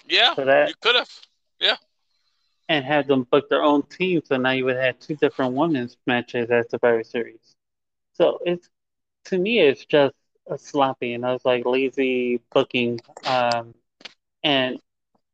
yeah, 0.08 0.34
so 0.36 0.46
that, 0.46 0.70
you 0.70 0.76
could 0.82 0.96
have. 0.96 1.10
Yeah. 1.60 1.76
And 2.70 2.84
had 2.84 3.08
them 3.08 3.24
book 3.24 3.50
their 3.50 3.64
own 3.64 3.84
team, 3.84 4.22
so 4.26 4.38
now 4.38 4.52
you 4.52 4.66
would 4.66 4.76
have 4.76 5.00
two 5.00 5.16
different 5.16 5.54
women's 5.54 5.98
matches 6.06 6.50
at 6.50 6.70
Survivor 6.70 7.04
Series. 7.04 7.56
So 8.14 8.40
it's 8.46 8.70
to 9.26 9.38
me, 9.38 9.60
it's 9.60 9.86
just 9.86 10.16
a 10.50 10.58
sloppy, 10.58 11.14
and 11.14 11.26
I 11.26 11.34
was 11.34 11.46
like 11.46 11.66
lazy 11.66 12.42
booking. 12.52 13.00
Um, 13.26 13.74
and 14.44 14.80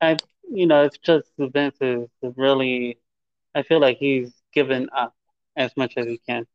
I, 0.02 0.18
you 0.50 0.68
know, 0.68 0.84
it's 0.84 0.98
just 0.98 1.28
the 1.38 1.48
Vince 1.48 1.78
is 1.82 2.10
really. 2.36 2.98
I 3.56 3.62
feel 3.62 3.80
like 3.80 3.98
he's 3.98 4.34
given 4.52 4.90
up 4.96 5.14
as 5.56 5.76
much 5.78 5.94
as 5.98 6.08
he 6.08 6.18
can. 6.18 6.48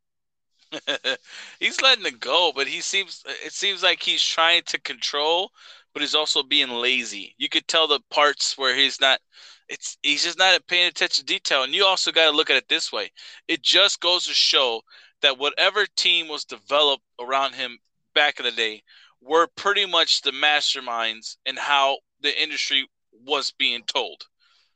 he's 1.60 1.80
letting 1.80 2.06
it 2.06 2.20
go, 2.20 2.52
but 2.54 2.66
he 2.66 2.80
seems 2.80 3.24
it 3.44 3.52
seems 3.52 3.82
like 3.82 4.02
he's 4.02 4.22
trying 4.22 4.62
to 4.66 4.80
control 4.80 5.52
but 5.92 6.02
he's 6.02 6.14
also 6.14 6.42
being 6.42 6.71
lazy. 6.71 7.35
You 7.38 7.49
could 7.49 7.66
tell 7.66 7.88
the 7.88 8.00
parts 8.11 8.57
where 8.57 8.75
he's 8.75 9.00
not 9.00 9.21
it's 9.68 9.99
he's 10.02 10.25
just 10.25 10.38
not 10.38 10.66
paying 10.66 10.88
attention 10.88 11.25
to 11.25 11.33
detail. 11.33 11.62
And 11.62 11.75
you 11.75 11.85
also 11.85 12.11
got 12.11 12.30
to 12.30 12.37
look 12.37 12.50
at 12.50 12.57
it 12.57 12.68
this 12.68 12.92
way. 12.92 13.11
It 13.47 13.62
just 13.62 14.00
goes 14.00 14.26
to 14.26 14.33
show 14.33 14.83
that 15.23 15.38
whatever 15.38 15.87
team 15.97 16.28
was 16.28 16.45
developed 16.45 17.04
around 17.21 17.54
him 17.54 17.78
back 18.14 18.38
in 18.38 18.47
the 18.47 18.52
day 18.52 18.83
were 19.21 19.49
pretty 19.57 19.85
much 19.85 20.23
the 20.23 20.30
masterminds 20.30 21.37
in 21.45 21.57
how 21.57 21.99
the 22.21 22.42
industry 22.42 22.88
was 23.12 23.52
being 23.59 23.83
told. 23.85 24.23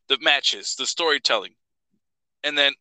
The 0.09 0.19
matches, 0.21 0.75
the 0.77 0.87
storytelling. 0.87 1.55
And 2.45 2.59
then 2.59 2.73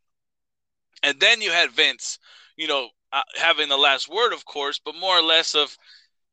and 1.04 1.20
then 1.20 1.42
you 1.42 1.52
had 1.52 1.72
Vince, 1.72 2.20
you 2.58 2.68
know, 2.68 2.90
uh, 3.14 3.22
having 3.36 3.70
the 3.70 3.78
last 3.78 4.10
word 4.10 4.34
of 4.34 4.46
course, 4.46 4.80
but 4.84 4.96
more 4.96 5.18
or 5.18 5.24
less 5.24 5.56
of 5.56 5.78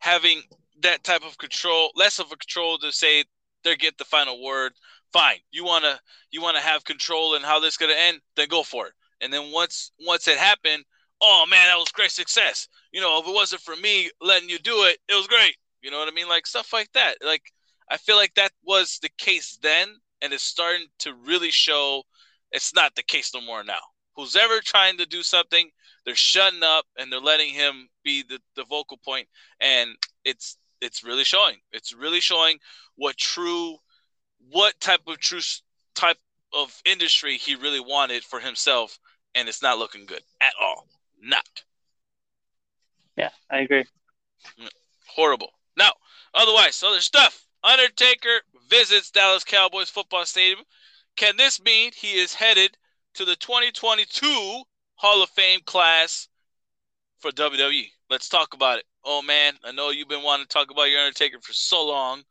having 0.01 0.43
that 0.83 1.05
type 1.05 1.25
of 1.25 1.39
control, 1.39 1.91
less 1.95 2.19
of 2.19 2.27
a 2.27 2.37
control 2.37 2.79
to 2.79 2.93
say 2.93 3.25
they 3.65 3.77
get 3.77 3.99
the 3.99 4.05
final 4.05 4.43
word. 4.43 4.73
Fine, 5.13 5.39
you 5.51 5.65
wanna 5.65 5.99
you 6.31 6.43
wanna 6.43 6.61
have 6.61 6.85
control 6.85 7.35
in 7.35 7.43
how 7.43 7.61
this 7.61 7.77
gonna 7.77 7.95
end, 7.95 8.21
then 8.37 8.49
go 8.49 8.63
for 8.63 8.87
it. 8.87 8.93
And 9.21 9.33
then 9.33 9.51
once 9.53 9.93
once 10.07 10.29
it 10.29 10.39
happened, 10.39 10.85
oh 11.21 11.47
man, 11.49 11.67
that 11.67 11.79
was 11.79 11.91
great 11.93 12.11
success. 12.11 12.69
You 12.93 13.01
know, 13.01 13.19
if 13.21 13.27
it 13.27 13.35
wasn't 13.35 13.63
for 13.63 13.77
me 13.77 14.11
letting 14.21 14.49
you 14.49 14.59
do 14.59 14.85
it, 14.85 14.99
it 15.09 15.15
was 15.15 15.27
great. 15.27 15.57
You 15.83 15.91
know 15.91 15.99
what 15.99 16.09
I 16.09 16.13
mean? 16.13 16.29
Like 16.29 16.47
stuff 16.47 16.73
like 16.73 16.93
that. 16.93 17.17
Like 17.25 17.53
I 17.91 17.97
feel 17.97 18.17
like 18.17 18.35
that 18.35 18.53
was 18.65 18.99
the 19.01 19.11
case 19.19 19.59
then, 19.63 19.89
and 20.23 20.33
it's 20.33 20.43
starting 20.43 20.87
to 21.01 21.15
really 21.15 21.51
show 21.51 22.03
it's 22.53 22.75
not 22.75 22.95
the 22.95 23.03
case 23.03 23.33
no 23.35 23.41
more 23.41 23.65
now. 23.65 23.81
Who's 24.17 24.37
ever 24.37 24.61
trying 24.61 24.99
to 24.99 25.07
do 25.07 25.23
something, 25.23 25.71
they're 26.05 26.15
shutting 26.15 26.63
up 26.63 26.87
and 26.99 27.13
they're 27.13 27.21
letting 27.21 27.53
him 27.53 27.89
be 28.03 28.23
the, 28.23 28.41
the 28.57 28.65
vocal 28.65 28.99
point, 28.99 29.29
and 29.61 29.91
it's 30.25 30.59
it's 30.81 31.05
really 31.05 31.25
showing. 31.25 31.57
It's 31.73 31.93
really 31.93 32.21
showing 32.21 32.59
what 32.97 33.17
true, 33.17 33.77
what 34.51 34.79
type 34.81 35.01
of 35.07 35.19
true 35.19 35.41
type 35.95 36.19
of 36.53 36.81
industry 36.85 37.37
he 37.37 37.55
really 37.55 37.81
wanted 37.81 38.23
for 38.25 38.41
himself, 38.41 38.99
and 39.35 39.49
it's 39.49 39.63
not 39.63 39.79
looking 39.79 40.07
good 40.07 40.23
at 40.41 40.53
all. 40.61 40.87
Not. 41.21 41.65
Yeah, 43.17 43.31
I 43.51 43.59
agree. 43.59 43.85
Horrible. 45.07 45.51
Now, 45.77 45.93
otherwise, 46.35 46.83
other 46.83 47.01
stuff. 47.01 47.45
Undertaker 47.65 48.43
visits 48.69 49.11
Dallas 49.11 49.45
Cowboys 49.45 49.91
football 49.91 50.25
stadium. 50.25 50.61
Can 51.17 51.37
this 51.37 51.61
mean 51.61 51.91
he 51.95 52.15
is 52.15 52.35
headed 52.35 52.77
to 53.15 53.25
the 53.25 53.35
2022 53.37 54.63
Hall 54.95 55.23
of 55.23 55.31
Fame 55.31 55.61
class 55.67 56.29
for 57.19 57.33
WWE? 57.33 57.87
Let's 58.09 58.29
talk 58.29 58.55
about 58.55 58.79
it. 58.79 58.85
Oh 59.09 59.23
man, 59.23 59.59
I 59.65 59.73
know 59.73 59.91
you've 59.91 60.09
been 60.09 60.23
wanting 60.23 60.47
to 60.47 60.49
talk 60.53 60.71
about 60.71 60.85
your 60.85 61.01
Undertaker 61.01 61.41
for 61.41 61.53
so 61.55 61.87
long. 61.87 62.25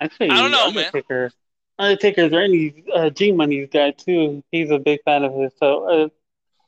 Actually, 0.00 0.30
I 0.30 0.40
don't 0.42 0.50
know, 0.52 0.70
Undertaker, 0.70 1.32
man. 1.32 1.32
Undertaker's 1.78 2.32
Randy 2.32 2.84
uh, 2.94 3.10
G 3.10 3.32
Money's 3.32 3.68
guy 3.72 3.90
too. 3.92 4.42
He's 4.50 4.70
a 4.70 4.78
big 4.78 5.00
fan 5.04 5.24
of 5.24 5.34
his. 5.34 5.52
So 5.58 5.88
uh, 5.90 6.08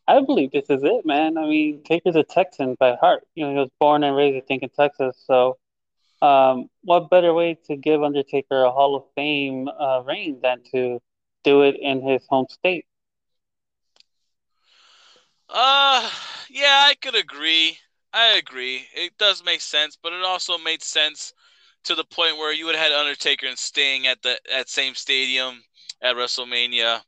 I 0.06 0.20
believe 0.20 0.50
this 0.52 0.68
is 0.70 0.82
it, 0.84 1.04
man. 1.06 1.36
I 1.38 1.46
mean, 1.46 1.82
Taker's 1.84 2.16
a 2.16 2.22
Texan 2.24 2.76
by 2.78 2.94
heart. 2.96 3.24
You 3.34 3.44
know, 3.46 3.50
he 3.52 3.58
was 3.58 3.70
born 3.80 4.04
and 4.04 4.16
raised, 4.16 4.36
I 4.36 4.40
think, 4.46 4.62
in 4.62 4.70
Texas. 4.70 5.16
So 5.26 5.58
um, 6.22 6.68
what 6.82 7.10
better 7.10 7.32
way 7.34 7.54
to 7.66 7.76
give 7.76 8.02
Undertaker 8.02 8.62
a 8.64 8.70
Hall 8.70 8.94
of 8.96 9.04
Fame 9.14 9.68
uh, 9.68 10.02
reign 10.04 10.40
than 10.42 10.62
to 10.72 11.00
do 11.44 11.62
it 11.62 11.76
in 11.80 12.02
his 12.02 12.26
home 12.28 12.46
state? 12.50 12.86
Uh, 15.48 16.10
yeah, 16.50 16.86
I 16.88 16.94
could 16.94 17.14
agree. 17.14 17.78
I 18.14 18.36
agree. 18.36 18.86
It 18.94 19.18
does 19.18 19.44
make 19.44 19.60
sense, 19.60 19.98
but 20.00 20.12
it 20.12 20.24
also 20.24 20.56
made 20.56 20.82
sense 20.82 21.34
to 21.82 21.96
the 21.96 22.04
point 22.04 22.38
where 22.38 22.52
you 22.52 22.64
would 22.66 22.76
have 22.76 22.92
had 22.92 22.98
Undertaker 22.98 23.46
and 23.46 23.58
Sting 23.58 24.06
at 24.06 24.22
the 24.22 24.38
at 24.52 24.68
same 24.68 24.94
stadium 24.94 25.62
at 26.00 26.14
WrestleMania, 26.14 27.02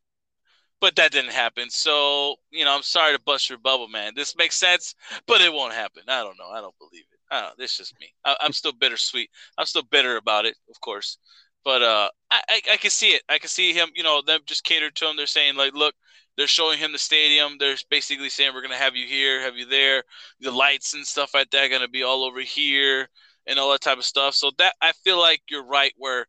but 0.80 0.96
that 0.96 1.12
didn't 1.12 1.32
happen. 1.32 1.70
So 1.70 2.36
you 2.50 2.64
know, 2.64 2.74
I'm 2.74 2.82
sorry 2.82 3.14
to 3.14 3.22
bust 3.22 3.48
your 3.48 3.58
bubble, 3.58 3.88
man. 3.88 4.14
This 4.16 4.36
makes 4.36 4.56
sense, 4.56 4.96
but 5.26 5.40
it 5.40 5.52
won't 5.52 5.74
happen. 5.74 6.02
I 6.08 6.24
don't 6.24 6.38
know. 6.38 6.48
I 6.48 6.60
don't 6.60 6.76
believe 6.78 7.04
it. 7.12 7.20
I 7.30 7.40
don't 7.42 7.60
is 7.62 7.76
just 7.76 7.94
me. 8.00 8.12
I, 8.24 8.36
am 8.42 8.52
still 8.52 8.72
bittersweet. 8.72 9.30
I'm 9.58 9.66
still 9.66 9.82
bitter 9.84 10.16
about 10.16 10.44
it, 10.44 10.56
of 10.68 10.80
course. 10.80 11.18
But 11.64 11.82
uh, 11.82 12.08
I, 12.30 12.42
I, 12.48 12.60
I 12.72 12.76
can 12.76 12.90
see 12.90 13.10
it. 13.10 13.22
I 13.28 13.38
can 13.38 13.48
see 13.48 13.72
him. 13.72 13.90
You 13.94 14.02
know, 14.02 14.22
them 14.22 14.40
just 14.46 14.64
catered 14.64 14.94
to 14.96 15.08
him. 15.08 15.16
They're 15.16 15.26
saying 15.26 15.56
like, 15.56 15.74
look, 15.74 15.94
they're 16.36 16.46
showing 16.46 16.78
him 16.78 16.92
the 16.92 16.98
stadium. 16.98 17.56
They're 17.58 17.76
basically 17.90 18.28
saying 18.28 18.52
we're 18.54 18.62
gonna 18.62 18.76
have 18.76 18.96
you 18.96 19.06
here, 19.06 19.40
have 19.42 19.56
you 19.56 19.66
there. 19.66 20.02
The 20.40 20.50
lights 20.50 20.94
and 20.94 21.06
stuff 21.06 21.32
like 21.34 21.50
that 21.50 21.64
are 21.64 21.68
gonna 21.68 21.88
be 21.88 22.02
all 22.02 22.24
over 22.24 22.40
here 22.40 23.08
and 23.46 23.58
all 23.58 23.72
that 23.72 23.80
type 23.80 23.98
of 23.98 24.04
stuff. 24.04 24.34
So 24.34 24.50
that 24.58 24.74
I 24.80 24.92
feel 25.04 25.18
like 25.18 25.42
you're 25.48 25.66
right 25.66 25.92
where 25.96 26.26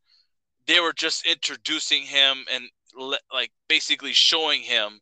they 0.66 0.80
were 0.80 0.92
just 0.92 1.26
introducing 1.26 2.02
him 2.02 2.44
and 2.52 2.64
like 3.32 3.50
basically 3.68 4.12
showing 4.12 4.62
him 4.62 5.00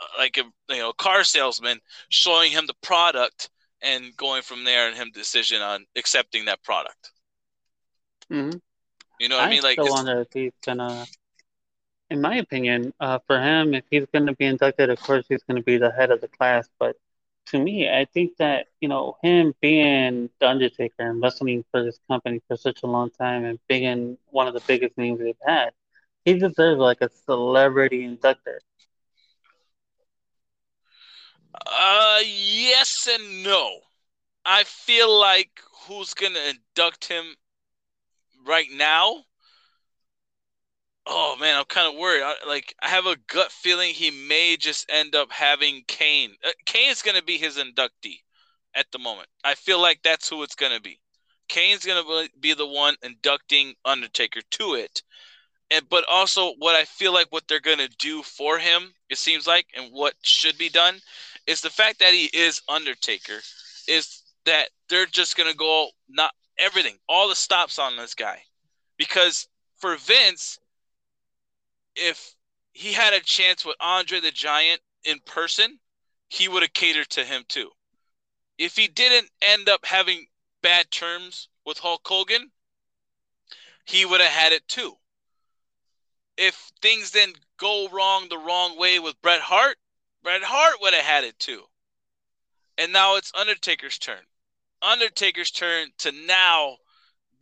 uh, 0.00 0.04
like 0.18 0.38
a 0.38 0.72
you 0.72 0.80
know 0.80 0.92
car 0.92 1.24
salesman 1.24 1.78
showing 2.08 2.52
him 2.52 2.66
the 2.66 2.74
product 2.82 3.50
and 3.82 4.16
going 4.16 4.42
from 4.42 4.64
there 4.64 4.88
and 4.88 4.96
him 4.96 5.10
decision 5.12 5.60
on 5.60 5.84
accepting 5.96 6.44
that 6.46 6.62
product. 6.62 7.10
Mm-hmm. 8.30 8.58
You 9.20 9.28
know 9.28 9.36
what 9.36 9.44
I, 9.44 9.46
I 9.46 9.50
mean? 9.50 9.62
Like, 9.62 9.74
still 9.74 9.92
wonder 9.92 10.20
if 10.20 10.28
he's 10.32 10.52
gonna. 10.64 11.06
In 12.12 12.20
my 12.20 12.36
opinion, 12.36 12.92
uh, 13.00 13.18
for 13.26 13.40
him, 13.40 13.74
if 13.74 13.84
he's 13.90 14.06
going 14.12 14.26
to 14.26 14.34
be 14.34 14.44
inducted, 14.44 14.90
of 14.90 15.00
course 15.00 15.24
he's 15.28 15.42
going 15.44 15.56
to 15.56 15.62
be 15.62 15.78
the 15.78 15.90
head 15.90 16.10
of 16.10 16.20
the 16.20 16.28
class. 16.28 16.68
But 16.78 16.96
to 17.46 17.58
me, 17.58 17.88
I 17.88 18.04
think 18.04 18.36
that 18.38 18.66
you 18.80 18.88
know 18.88 19.16
him 19.22 19.54
being 19.62 20.28
the 20.38 20.48
Undertaker 20.48 21.08
and 21.08 21.22
wrestling 21.22 21.64
for 21.70 21.82
this 21.82 21.98
company 22.08 22.42
for 22.46 22.56
such 22.56 22.82
a 22.82 22.86
long 22.86 23.10
time 23.10 23.44
and 23.44 23.58
being 23.68 24.18
one 24.26 24.46
of 24.46 24.54
the 24.54 24.60
biggest 24.66 24.98
names 24.98 25.20
they've 25.20 25.34
had, 25.46 25.70
he 26.24 26.34
deserves 26.38 26.78
like 26.78 27.00
a 27.00 27.08
celebrity 27.08 28.04
inductor. 28.04 28.60
Uh, 31.66 32.20
yes 32.24 33.08
and 33.10 33.42
no. 33.42 33.80
I 34.44 34.64
feel 34.64 35.10
like 35.18 35.62
who's 35.86 36.14
gonna 36.14 36.40
induct 36.40 37.06
him 37.06 37.36
right 38.44 38.70
now? 38.70 39.24
Oh 41.06 41.36
man, 41.40 41.56
I'm 41.56 41.64
kind 41.64 41.92
of 41.92 41.98
worried. 42.00 42.22
I, 42.22 42.34
like 42.46 42.74
I 42.82 42.88
have 42.88 43.06
a 43.06 43.16
gut 43.28 43.50
feeling 43.52 43.92
he 43.92 44.10
may 44.10 44.56
just 44.56 44.86
end 44.90 45.14
up 45.14 45.32
having 45.32 45.82
Kane. 45.88 46.34
Uh, 46.44 46.50
Kane's 46.64 47.02
gonna 47.02 47.22
be 47.22 47.38
his 47.38 47.56
inductee 47.58 48.20
at 48.74 48.86
the 48.92 48.98
moment. 48.98 49.28
I 49.44 49.54
feel 49.54 49.80
like 49.80 50.00
that's 50.02 50.28
who 50.28 50.42
it's 50.42 50.54
gonna 50.54 50.80
be. 50.80 51.00
Kane's 51.48 51.84
gonna 51.84 52.28
be 52.40 52.54
the 52.54 52.66
one 52.66 52.96
inducting 53.02 53.74
Undertaker 53.84 54.40
to 54.52 54.74
it 54.74 55.02
and 55.72 55.88
but 55.88 56.04
also 56.10 56.54
what 56.58 56.76
I 56.76 56.84
feel 56.84 57.12
like 57.12 57.28
what 57.30 57.48
they're 57.48 57.60
gonna 57.60 57.88
do 57.98 58.22
for 58.22 58.58
him, 58.58 58.92
it 59.08 59.18
seems 59.18 59.46
like, 59.46 59.66
and 59.74 59.90
what 59.92 60.14
should 60.22 60.58
be 60.58 60.68
done, 60.68 61.00
is 61.46 61.60
the 61.60 61.70
fact 61.70 61.98
that 62.00 62.12
he 62.12 62.26
is 62.26 62.60
Undertaker, 62.68 63.40
is 63.88 64.22
that 64.44 64.68
they're 64.88 65.06
just 65.06 65.36
gonna 65.36 65.54
go 65.54 65.88
not 66.08 66.32
everything, 66.58 66.98
all 67.08 67.28
the 67.28 67.34
stops 67.34 67.78
on 67.78 67.96
this 67.96 68.14
guy, 68.14 68.42
because 68.98 69.48
for 69.78 69.96
Vince, 69.96 70.58
if 71.96 72.34
he 72.72 72.92
had 72.92 73.12
a 73.12 73.20
chance 73.20 73.64
with 73.64 73.76
Andre 73.80 74.20
the 74.20 74.30
Giant 74.30 74.80
in 75.04 75.20
person, 75.20 75.78
he 76.28 76.48
would 76.48 76.62
have 76.62 76.72
catered 76.72 77.10
to 77.10 77.24
him 77.24 77.44
too. 77.48 77.70
If 78.58 78.76
he 78.76 78.88
didn't 78.88 79.30
end 79.40 79.68
up 79.68 79.84
having 79.84 80.26
bad 80.62 80.90
terms 80.90 81.48
with 81.64 81.78
Hulk 81.78 82.02
Hogan, 82.06 82.50
he 83.84 84.04
would 84.04 84.20
have 84.20 84.30
had 84.30 84.52
it 84.52 84.66
too 84.68 84.96
if 86.36 86.72
things 86.80 87.10
then 87.10 87.32
go 87.58 87.88
wrong 87.88 88.28
the 88.28 88.38
wrong 88.38 88.78
way 88.78 88.98
with 88.98 89.20
Bret 89.22 89.40
Hart, 89.40 89.78
Bret 90.22 90.42
Hart 90.42 90.80
would 90.80 90.94
have 90.94 91.04
had 91.04 91.24
it 91.24 91.38
too. 91.38 91.64
And 92.78 92.92
now 92.92 93.16
it's 93.16 93.32
Undertaker's 93.34 93.98
turn. 93.98 94.24
Undertaker's 94.80 95.50
turn 95.50 95.92
to 95.98 96.10
now 96.10 96.78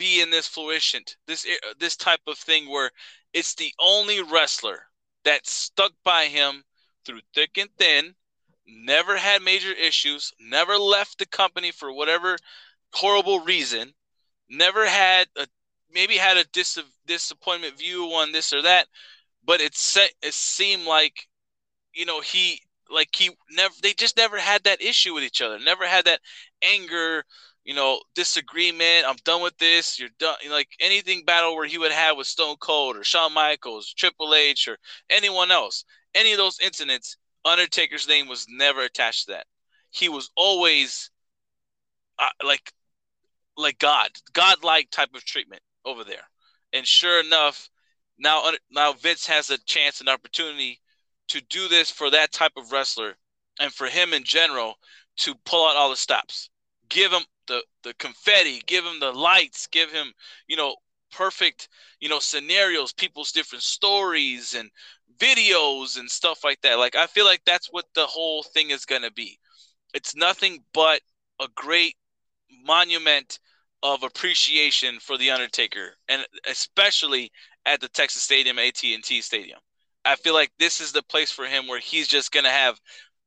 be 0.00 0.20
in 0.22 0.30
this 0.30 0.48
fruition, 0.48 1.04
this 1.28 1.46
eh, 1.46 1.54
uh, 1.68 1.74
this 1.78 1.94
type 1.94 2.22
of 2.26 2.38
thing 2.38 2.68
where 2.68 2.90
it's 3.32 3.54
the 3.54 3.72
only 3.78 4.22
wrestler 4.22 4.86
that 5.24 5.46
stuck 5.46 5.92
by 6.02 6.24
him 6.24 6.64
through 7.04 7.20
thick 7.34 7.58
and 7.58 7.70
thin, 7.78 8.14
never 8.66 9.16
had 9.16 9.42
major 9.42 9.72
issues, 9.72 10.32
never 10.40 10.76
left 10.76 11.18
the 11.18 11.26
company 11.26 11.70
for 11.70 11.92
whatever 11.92 12.36
horrible 12.94 13.40
reason, 13.40 13.92
never 14.48 14.86
had 14.86 15.28
a 15.36 15.46
maybe 15.92 16.16
had 16.16 16.38
a 16.38 16.44
dis- 16.52 16.78
disappointment 17.06 17.78
view 17.78 18.04
on 18.06 18.32
this 18.32 18.52
or 18.52 18.62
that, 18.62 18.88
but 19.44 19.60
it 19.60 19.76
set 19.76 20.10
it 20.22 20.34
seemed 20.34 20.86
like 20.86 21.28
you 21.92 22.06
know 22.06 22.20
he 22.22 22.62
like 22.90 23.08
he 23.14 23.30
never 23.50 23.74
they 23.82 23.92
just 23.92 24.16
never 24.16 24.38
had 24.38 24.64
that 24.64 24.82
issue 24.82 25.14
with 25.14 25.24
each 25.24 25.42
other, 25.42 25.58
never 25.58 25.86
had 25.86 26.04
that 26.06 26.20
anger, 26.62 27.24
you 27.64 27.74
know, 27.74 28.00
disagreement. 28.14 29.04
I'm 29.06 29.16
done 29.24 29.42
with 29.42 29.56
this. 29.58 29.98
You're 29.98 30.08
done. 30.18 30.36
Like 30.50 30.68
anything 30.80 31.24
battle 31.24 31.54
where 31.54 31.66
he 31.66 31.78
would 31.78 31.92
have 31.92 32.16
with 32.16 32.26
Stone 32.26 32.56
Cold 32.60 32.96
or 32.96 33.04
Shawn 33.04 33.32
Michaels, 33.32 33.92
Triple 33.92 34.34
H, 34.34 34.68
or 34.68 34.78
anyone 35.08 35.50
else. 35.50 35.84
Any 36.14 36.32
of 36.32 36.38
those 36.38 36.58
incidents, 36.60 37.16
Undertaker's 37.44 38.08
name 38.08 38.28
was 38.28 38.46
never 38.48 38.82
attached 38.82 39.26
to 39.26 39.32
that. 39.32 39.46
He 39.90 40.08
was 40.08 40.30
always 40.36 41.10
uh, 42.18 42.26
like 42.44 42.72
like 43.56 43.78
God, 43.78 44.10
God-like 44.32 44.90
type 44.90 45.10
of 45.14 45.24
treatment 45.24 45.62
over 45.84 46.04
there. 46.04 46.24
And 46.72 46.86
sure 46.86 47.20
enough, 47.20 47.68
now 48.18 48.50
now 48.70 48.92
Vince 48.92 49.26
has 49.26 49.50
a 49.50 49.58
chance 49.64 50.00
and 50.00 50.08
opportunity 50.08 50.80
to 51.30 51.40
do 51.42 51.68
this 51.68 51.90
for 51.90 52.10
that 52.10 52.32
type 52.32 52.52
of 52.56 52.72
wrestler 52.72 53.16
and 53.60 53.72
for 53.72 53.86
him 53.86 54.12
in 54.12 54.24
general 54.24 54.74
to 55.16 55.34
pull 55.44 55.66
out 55.66 55.76
all 55.76 55.90
the 55.90 55.96
stops. 55.96 56.50
Give 56.88 57.12
him 57.12 57.22
the 57.46 57.62
the 57.84 57.94
confetti, 57.94 58.62
give 58.66 58.84
him 58.84 59.00
the 59.00 59.12
lights, 59.12 59.66
give 59.68 59.92
him, 59.92 60.12
you 60.48 60.56
know, 60.56 60.74
perfect, 61.12 61.68
you 62.00 62.08
know, 62.08 62.18
scenarios, 62.18 62.92
people's 62.92 63.32
different 63.32 63.62
stories 63.62 64.54
and 64.54 64.70
videos 65.18 65.98
and 65.98 66.10
stuff 66.10 66.42
like 66.42 66.60
that. 66.62 66.78
Like 66.78 66.96
I 66.96 67.06
feel 67.06 67.24
like 67.24 67.42
that's 67.44 67.68
what 67.70 67.84
the 67.94 68.06
whole 68.06 68.42
thing 68.42 68.70
is 68.70 68.84
going 68.84 69.02
to 69.02 69.12
be. 69.12 69.38
It's 69.94 70.16
nothing 70.16 70.64
but 70.72 71.00
a 71.40 71.46
great 71.54 71.94
monument 72.64 73.38
of 73.82 74.02
appreciation 74.02 74.98
for 75.00 75.16
the 75.16 75.30
Undertaker, 75.30 75.94
and 76.08 76.26
especially 76.48 77.30
at 77.66 77.80
the 77.80 77.88
Texas 77.88 78.22
Stadium, 78.22 78.58
AT&T 78.58 79.20
Stadium. 79.22 79.58
I 80.04 80.16
feel 80.16 80.34
like 80.34 80.50
this 80.58 80.80
is 80.80 80.92
the 80.92 81.02
place 81.02 81.30
for 81.30 81.46
him 81.46 81.66
where 81.66 81.80
he's 81.80 82.08
just 82.08 82.32
gonna 82.32 82.50
have 82.50 82.80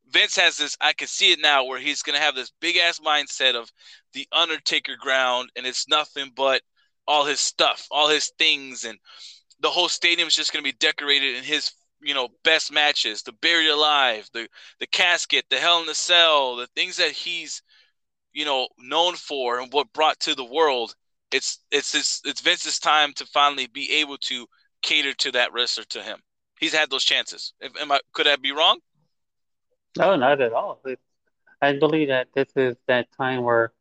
Vince 0.10 0.36
has 0.38 0.58
this. 0.58 0.78
I 0.82 0.94
can 0.94 1.08
see 1.08 1.32
it 1.32 1.40
now, 1.40 1.64
where 1.66 1.80
he's 1.80 2.04
gonna 2.04 2.20
have 2.20 2.36
this 2.36 2.52
big 2.60 2.78
ass 2.78 3.00
mindset 3.00 3.56
of 3.56 3.72
the 4.14 4.28
Undertaker 4.32 4.96
ground, 4.96 5.50
and 5.56 5.66
it's 5.66 5.88
nothing 5.88 6.32
but 6.36 6.62
all 7.08 7.26
his 7.26 7.40
stuff, 7.40 7.88
all 7.92 8.10
his 8.10 8.32
things, 8.38 8.86
and 8.86 9.00
the 9.60 9.70
whole 9.70 9.90
stadium 9.90 10.28
is 10.28 10.36
just 10.36 10.54
gonna 10.54 10.64
be 10.64 10.74
decorated 10.74 11.36
in 11.36 11.44
his 11.44 11.72
you 12.02 12.14
know 12.14 12.30
best 12.44 12.72
matches, 12.72 13.24
the 13.24 13.32
buried 13.34 13.70
alive, 13.70 14.30
the 14.34 14.48
the 14.80 14.88
casket, 14.88 15.46
the 15.50 15.58
Hell 15.60 15.80
in 15.82 15.88
the 15.88 15.96
Cell, 15.96 16.56
the 16.58 16.68
things 16.68 16.98
that 16.98 17.12
he's 17.12 17.62
you 18.34 18.46
know 18.46 18.68
known 18.78 19.16
for 19.16 19.60
and 19.60 19.72
what 19.74 19.94
brought 19.94 20.20
to 20.22 20.36
the 20.36 20.46
world. 20.46 20.96
It's 21.32 21.60
it's 21.72 21.96
it's, 21.96 22.22
it's 22.26 22.42
Vince's 22.42 22.80
time 22.80 23.14
to 23.14 23.26
finally 23.28 23.68
be 23.68 23.92
able 23.94 24.18
to 24.20 24.48
cater 24.82 25.14
to 25.14 25.32
that 25.32 25.54
wrestler 25.54 25.86
to 25.86 26.04
him. 26.04 26.20
He's 26.64 26.74
had 26.74 26.90
those 26.90 27.04
chances. 27.04 27.52
If, 27.60 27.76
am 27.76 27.92
I 27.92 28.00
could 28.14 28.26
I 28.26 28.38
be 28.38 28.54
wrong? 28.54 28.80
No, 29.98 30.16
not 30.16 30.40
at 30.40 30.54
all. 30.54 30.82
I 31.62 31.74
believe 31.74 32.08
that 32.08 32.30
this 32.34 32.48
is 32.56 32.78
that 32.88 33.08
time 33.18 33.44
where, 33.44 33.74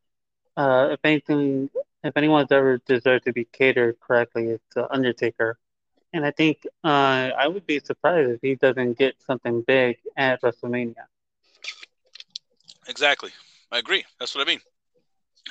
uh, 0.56 0.88
if 0.90 0.98
anything, 1.04 1.70
if 2.02 2.16
anyone's 2.16 2.50
ever 2.50 2.78
deserved 2.78 3.26
to 3.26 3.32
be 3.32 3.44
catered 3.44 4.00
correctly, 4.00 4.48
it's 4.48 4.76
uh, 4.76 4.88
Undertaker. 4.90 5.60
And 6.12 6.26
I 6.26 6.32
think 6.32 6.66
uh, 6.82 7.30
I 7.38 7.46
would 7.46 7.66
be 7.66 7.78
surprised 7.78 8.30
if 8.30 8.40
he 8.42 8.56
doesn't 8.56 8.98
get 8.98 9.14
something 9.24 9.62
big 9.62 9.98
at 10.16 10.42
WrestleMania. 10.42 11.06
Exactly. 12.88 13.30
I 13.70 13.78
agree. 13.78 14.04
That's 14.18 14.34
what 14.34 14.44
I 14.44 14.50
mean. 14.50 14.60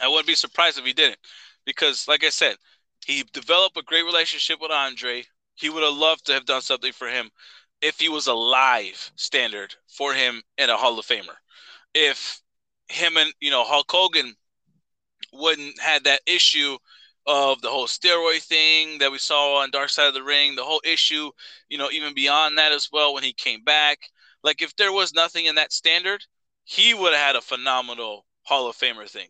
I 0.03 0.09
wouldn't 0.09 0.27
be 0.27 0.35
surprised 0.35 0.77
if 0.79 0.83
he 0.83 0.91
didn't. 0.91 1.19
Because, 1.63 2.09
like 2.09 2.25
I 2.25 2.29
said, 2.29 2.57
he 3.05 3.23
developed 3.31 3.77
a 3.77 3.83
great 3.83 4.03
relationship 4.03 4.59
with 4.61 4.71
Andre. 4.71 5.23
He 5.61 5.69
would 5.69 5.83
have 5.83 5.93
loved 5.93 6.25
to 6.25 6.33
have 6.33 6.45
done 6.45 6.61
something 6.61 6.91
for 6.91 7.07
him 7.07 7.29
if 7.81 7.99
he 7.99 8.09
was 8.09 8.27
alive 8.27 9.11
standard 9.15 9.75
for 9.87 10.13
him 10.13 10.41
in 10.57 10.69
a 10.69 10.77
Hall 10.77 10.97
of 10.97 11.05
Famer. 11.05 11.35
If 11.93 12.41
him 12.87 13.15
and, 13.17 13.31
you 13.39 13.51
know, 13.51 13.63
Hulk 13.63 13.89
Hogan 13.89 14.35
wouldn't 15.33 15.79
had 15.79 16.03
that 16.05 16.21
issue 16.25 16.77
of 17.27 17.61
the 17.61 17.69
whole 17.69 17.87
steroid 17.87 18.41
thing 18.41 18.97
that 18.97 19.11
we 19.11 19.19
saw 19.19 19.61
on 19.61 19.71
Dark 19.71 19.89
Side 19.89 20.07
of 20.07 20.13
the 20.13 20.23
Ring, 20.23 20.55
the 20.55 20.63
whole 20.63 20.81
issue, 20.83 21.29
you 21.69 21.77
know, 21.77 21.89
even 21.91 22.13
beyond 22.15 22.57
that 22.57 22.71
as 22.71 22.89
well 22.91 23.13
when 23.13 23.23
he 23.23 23.33
came 23.33 23.63
back. 23.63 23.99
Like 24.43 24.61
if 24.61 24.75
there 24.75 24.91
was 24.91 25.13
nothing 25.13 25.45
in 25.45 25.55
that 25.55 25.71
standard, 25.71 26.25
he 26.63 26.93
would 26.93 27.13
have 27.13 27.21
had 27.21 27.35
a 27.35 27.41
phenomenal 27.41 28.25
Hall 28.43 28.67
of 28.67 28.75
Famer 28.75 29.07
thing. 29.07 29.27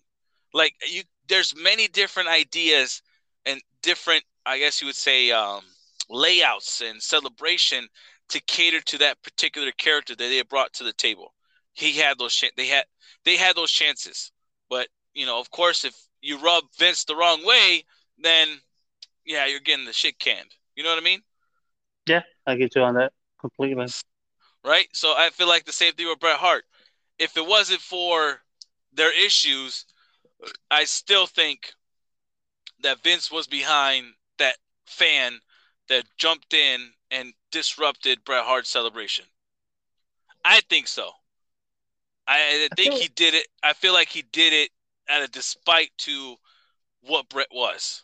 Like 0.53 0.73
you 0.89 1.03
there's 1.27 1.53
many 1.55 1.87
different 1.87 2.29
ideas 2.29 3.01
and 3.45 3.61
different 3.81 4.23
I 4.45 4.59
guess 4.59 4.81
you 4.81 4.87
would 4.87 4.95
say 4.95 5.31
um, 5.31 5.61
layouts 6.11 6.81
and 6.81 7.01
celebration 7.01 7.87
to 8.29 8.39
cater 8.41 8.81
to 8.81 8.97
that 8.99 9.21
particular 9.23 9.71
character 9.71 10.15
that 10.15 10.27
they 10.27 10.41
brought 10.43 10.73
to 10.73 10.83
the 10.83 10.93
table. 10.93 11.33
He 11.73 11.93
had 11.93 12.19
those 12.19 12.43
they 12.57 12.67
had 12.67 12.85
they 13.23 13.37
had 13.37 13.55
those 13.55 13.71
chances. 13.71 14.31
But, 14.69 14.87
you 15.13 15.25
know, 15.25 15.39
of 15.39 15.49
course 15.51 15.85
if 15.85 15.95
you 16.21 16.37
rub 16.37 16.65
Vince 16.77 17.05
the 17.05 17.15
wrong 17.15 17.45
way, 17.45 17.83
then 18.19 18.47
yeah, 19.25 19.45
you're 19.45 19.59
getting 19.59 19.85
the 19.85 19.93
shit 19.93 20.19
canned. 20.19 20.53
You 20.75 20.83
know 20.83 20.89
what 20.89 20.99
I 20.99 21.03
mean? 21.03 21.21
Yeah, 22.07 22.21
I 22.45 22.55
get 22.55 22.75
you 22.75 22.83
on 22.83 22.95
that 22.95 23.13
completely. 23.39 23.85
Right? 24.63 24.87
So 24.93 25.13
I 25.17 25.29
feel 25.31 25.47
like 25.47 25.65
the 25.65 25.71
same 25.71 25.93
thing 25.93 26.07
with 26.07 26.19
Bret 26.19 26.37
Hart. 26.37 26.65
If 27.19 27.37
it 27.37 27.45
wasn't 27.45 27.81
for 27.81 28.41
their 28.93 29.11
issues, 29.13 29.85
I 30.69 30.85
still 30.85 31.25
think 31.25 31.73
that 32.81 33.03
Vince 33.03 33.31
was 33.31 33.47
behind 33.47 34.05
that 34.39 34.55
fan 34.85 35.39
that 35.91 36.05
jumped 36.17 36.53
in 36.53 36.91
and 37.11 37.33
disrupted 37.51 38.23
Bret 38.23 38.45
Hart's 38.45 38.69
celebration. 38.69 39.25
I 40.43 40.61
think 40.69 40.87
so. 40.87 41.11
I, 42.27 42.69
I 42.71 42.75
think 42.75 42.93
he 42.93 43.09
did 43.09 43.33
it. 43.33 43.47
I 43.61 43.73
feel 43.73 43.93
like 43.93 44.07
he 44.07 44.23
did 44.31 44.53
it 44.53 44.69
at 45.09 45.21
a 45.21 45.27
despite 45.27 45.91
to 45.99 46.35
what 47.01 47.27
Bret 47.29 47.49
was. 47.51 48.03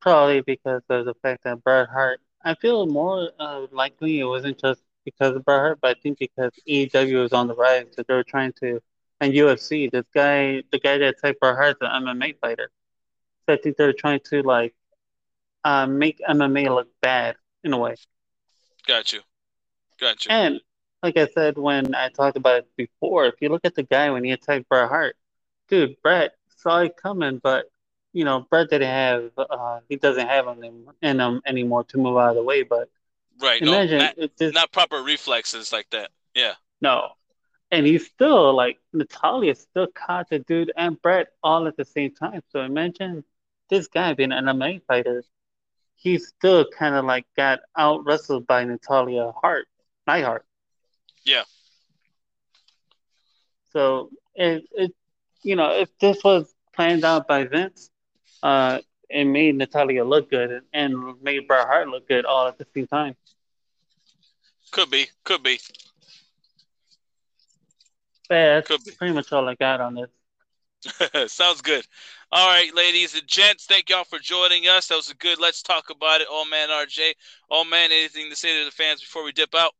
Probably 0.00 0.42
because 0.42 0.82
of 0.90 1.06
the 1.06 1.14
fact 1.22 1.44
that 1.44 1.64
Bret 1.64 1.88
Hart. 1.88 2.20
I 2.44 2.54
feel 2.54 2.86
more 2.86 3.30
uh, 3.38 3.66
likely 3.70 4.20
it 4.20 4.24
wasn't 4.24 4.60
just 4.60 4.82
because 5.06 5.34
of 5.36 5.44
Bret 5.44 5.60
Hart, 5.60 5.78
but 5.80 5.96
I 5.96 6.00
think 6.00 6.18
because 6.18 6.52
AEW 6.68 7.22
was 7.22 7.32
on 7.32 7.48
the 7.48 7.54
rise, 7.54 7.86
so 7.92 8.02
they 8.06 8.14
were 8.14 8.24
trying 8.24 8.52
to, 8.60 8.80
and 9.20 9.32
UFC, 9.32 9.90
this 9.90 10.06
guy, 10.14 10.62
the 10.70 10.78
guy 10.78 10.98
that 10.98 11.16
type 11.22 11.40
Bret 11.40 11.56
Hart's 11.56 11.80
an 11.80 12.04
MMA 12.04 12.38
fighter. 12.40 12.70
So 13.46 13.54
I 13.54 13.56
think 13.56 13.76
they're 13.78 13.94
trying 13.94 14.20
to 14.30 14.42
like 14.42 14.74
uh, 15.64 15.86
make 15.86 16.20
MMA 16.28 16.74
look 16.74 16.88
bad 17.00 17.36
in 17.64 17.72
a 17.72 17.78
way. 17.78 17.96
Got 18.86 19.12
you. 19.12 19.20
Got 20.00 20.24
you. 20.24 20.30
And 20.30 20.60
like 21.02 21.16
I 21.16 21.26
said 21.26 21.56
when 21.58 21.94
I 21.94 22.08
talked 22.08 22.36
about 22.36 22.60
it 22.60 22.68
before, 22.76 23.26
if 23.26 23.34
you 23.40 23.48
look 23.48 23.64
at 23.64 23.74
the 23.74 23.82
guy 23.82 24.10
when 24.10 24.24
he 24.24 24.32
attacked 24.32 24.68
Bret 24.68 24.88
Hart, 24.88 25.16
dude, 25.68 25.96
Bret 26.02 26.32
saw 26.56 26.80
it 26.80 26.96
coming, 26.96 27.38
but 27.42 27.66
you 28.12 28.24
know, 28.24 28.46
Bret 28.50 28.70
didn't 28.70 28.88
have 28.88 29.30
uh, 29.38 29.80
he 29.88 29.96
doesn't 29.96 30.26
have 30.26 30.46
him 30.46 30.92
in 31.00 31.20
him 31.20 31.42
anymore 31.46 31.84
to 31.84 31.98
move 31.98 32.16
out 32.16 32.30
of 32.30 32.36
the 32.36 32.42
way. 32.42 32.62
But 32.62 32.88
right, 33.40 33.62
imagine 33.62 33.98
no, 33.98 34.12
not, 34.18 34.30
just, 34.38 34.54
not 34.54 34.72
proper 34.72 35.02
reflexes 35.02 35.72
like 35.72 35.88
that. 35.90 36.10
Yeah. 36.34 36.54
No. 36.80 37.10
And 37.70 37.86
he's 37.86 38.06
still 38.06 38.52
like 38.54 38.78
Natalya 38.92 39.54
still 39.54 39.86
caught 39.86 40.28
the 40.28 40.40
dude 40.40 40.72
and 40.76 41.00
Bret 41.00 41.28
all 41.42 41.68
at 41.68 41.76
the 41.76 41.84
same 41.84 42.12
time. 42.12 42.42
So 42.50 42.60
imagine 42.62 43.22
this 43.68 43.86
guy 43.86 44.14
being 44.14 44.32
an 44.32 44.44
MMA 44.44 44.82
fighter. 44.88 45.22
He 46.00 46.18
still 46.18 46.64
kind 46.64 46.94
of 46.94 47.04
like 47.04 47.26
got 47.36 47.60
out 47.76 48.06
wrestled 48.06 48.46
by 48.46 48.64
Natalya 48.64 49.32
Hart, 49.42 49.68
Neidhart. 50.06 50.46
Yeah. 51.26 51.42
So 53.74 54.10
it 54.34 54.64
it 54.72 54.94
you 55.42 55.56
know 55.56 55.72
if 55.72 55.90
this 55.98 56.24
was 56.24 56.54
planned 56.74 57.04
out 57.04 57.28
by 57.28 57.44
Vince, 57.44 57.90
uh, 58.42 58.80
it 59.10 59.26
made 59.26 59.56
Natalya 59.56 60.02
look 60.04 60.30
good 60.30 60.62
and 60.72 61.20
made 61.20 61.46
Bret 61.46 61.66
Hart 61.66 61.88
look 61.88 62.08
good 62.08 62.24
all 62.24 62.48
at 62.48 62.56
the 62.56 62.66
same 62.74 62.86
time. 62.86 63.14
Could 64.70 64.90
be, 64.90 65.08
could 65.24 65.42
be. 65.42 65.58
But 68.26 68.34
yeah, 68.34 68.54
that's 68.54 68.68
could 68.68 68.84
be. 68.84 68.92
pretty 68.92 69.12
much 69.12 69.32
all 69.32 69.46
I 69.46 69.54
got 69.54 69.82
on 69.82 69.96
this. 69.96 70.08
Sounds 71.26 71.60
good. 71.60 71.86
All 72.32 72.48
right, 72.48 72.74
ladies 72.74 73.14
and 73.14 73.26
gents, 73.26 73.66
thank 73.66 73.90
y'all 73.90 74.04
for 74.04 74.18
joining 74.18 74.64
us. 74.64 74.88
That 74.88 74.96
was 74.96 75.10
a 75.10 75.14
good 75.16 75.40
Let's 75.40 75.62
Talk 75.62 75.90
About 75.90 76.20
It. 76.20 76.28
Oh, 76.30 76.44
man, 76.50 76.68
RJ. 76.68 77.12
Oh, 77.50 77.64
man, 77.64 77.90
anything 77.92 78.30
to 78.30 78.36
say 78.36 78.58
to 78.58 78.64
the 78.64 78.70
fans 78.70 79.00
before 79.00 79.24
we 79.24 79.32
dip 79.32 79.54
out? 79.54 79.72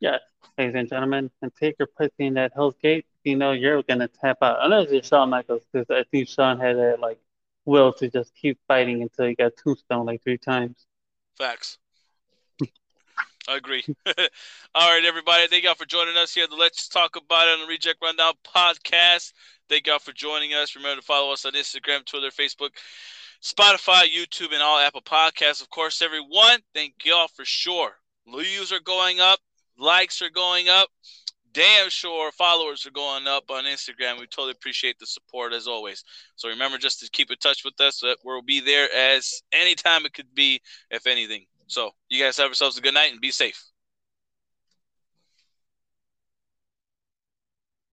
Yes 0.00 0.20
ladies 0.58 0.74
and 0.74 0.88
gentlemen, 0.88 1.30
and 1.40 1.52
take 1.54 1.76
your 1.78 1.88
pussy 1.98 2.26
in 2.26 2.34
that 2.34 2.52
Hell's 2.54 2.76
Gate, 2.82 3.06
you 3.24 3.36
know 3.36 3.52
you're 3.52 3.82
gonna 3.82 4.08
tap 4.08 4.38
out. 4.42 4.58
Unless 4.60 4.90
you're 4.90 5.02
Shawn 5.02 5.30
Michaels, 5.30 5.62
because 5.72 5.88
I 5.90 6.04
think 6.10 6.28
Shawn 6.28 6.58
had 6.58 6.76
that 6.76 7.00
like 7.00 7.18
will 7.64 7.92
to 7.94 8.08
just 8.08 8.34
keep 8.34 8.58
fighting 8.66 9.02
until 9.02 9.26
he 9.26 9.34
got 9.34 9.52
tombstone 9.56 10.06
like 10.06 10.22
three 10.22 10.38
times. 10.38 10.86
Facts. 11.38 11.78
I 13.48 13.56
agree. 13.56 13.84
All 14.74 14.94
right, 14.94 15.04
everybody. 15.04 15.46
Thank 15.48 15.64
y'all 15.64 15.74
for 15.74 15.84
joining 15.84 16.16
us 16.16 16.32
here. 16.34 16.46
The 16.46 16.56
Let's 16.56 16.88
Talk 16.88 17.16
About 17.16 17.48
It 17.48 17.52
on 17.52 17.60
the 17.60 17.66
Reject 17.66 17.98
Rundown 18.02 18.34
podcast. 18.44 19.32
Thank 19.68 19.86
y'all 19.86 19.98
for 19.98 20.12
joining 20.12 20.54
us. 20.54 20.76
Remember 20.76 21.00
to 21.00 21.06
follow 21.06 21.32
us 21.32 21.44
on 21.44 21.52
Instagram, 21.52 22.04
Twitter, 22.04 22.30
Facebook, 22.30 22.70
Spotify, 23.42 24.04
YouTube, 24.04 24.52
and 24.52 24.62
all 24.62 24.78
Apple 24.78 25.02
Podcasts. 25.02 25.60
Of 25.60 25.70
course, 25.70 26.02
everyone. 26.02 26.60
Thank 26.74 26.94
y'all 27.04 27.28
for 27.28 27.44
sure. 27.44 27.96
Views 28.26 28.72
are 28.72 28.80
going 28.80 29.18
up 29.18 29.40
likes 29.78 30.22
are 30.22 30.30
going 30.30 30.68
up. 30.68 30.88
Damn 31.52 31.90
sure 31.90 32.32
followers 32.32 32.86
are 32.86 32.92
going 32.92 33.28
up 33.28 33.50
on 33.50 33.64
Instagram. 33.64 34.18
We 34.18 34.26
totally 34.26 34.52
appreciate 34.52 34.98
the 34.98 35.06
support 35.06 35.52
as 35.52 35.66
always. 35.66 36.02
So 36.34 36.48
remember 36.48 36.78
just 36.78 37.00
to 37.00 37.10
keep 37.10 37.30
in 37.30 37.36
touch 37.36 37.62
with 37.62 37.78
us. 37.78 38.02
We'll 38.24 38.40
be 38.40 38.60
there 38.60 38.88
as 38.94 39.42
anytime 39.52 40.06
it 40.06 40.14
could 40.14 40.34
be, 40.34 40.62
if 40.90 41.06
anything. 41.06 41.44
So 41.72 41.92
you 42.10 42.22
guys 42.22 42.36
have 42.36 42.48
yourselves 42.48 42.76
a 42.76 42.82
good 42.82 42.92
night 42.92 43.12
and 43.12 43.20
be 43.20 43.30
safe. 43.30 43.71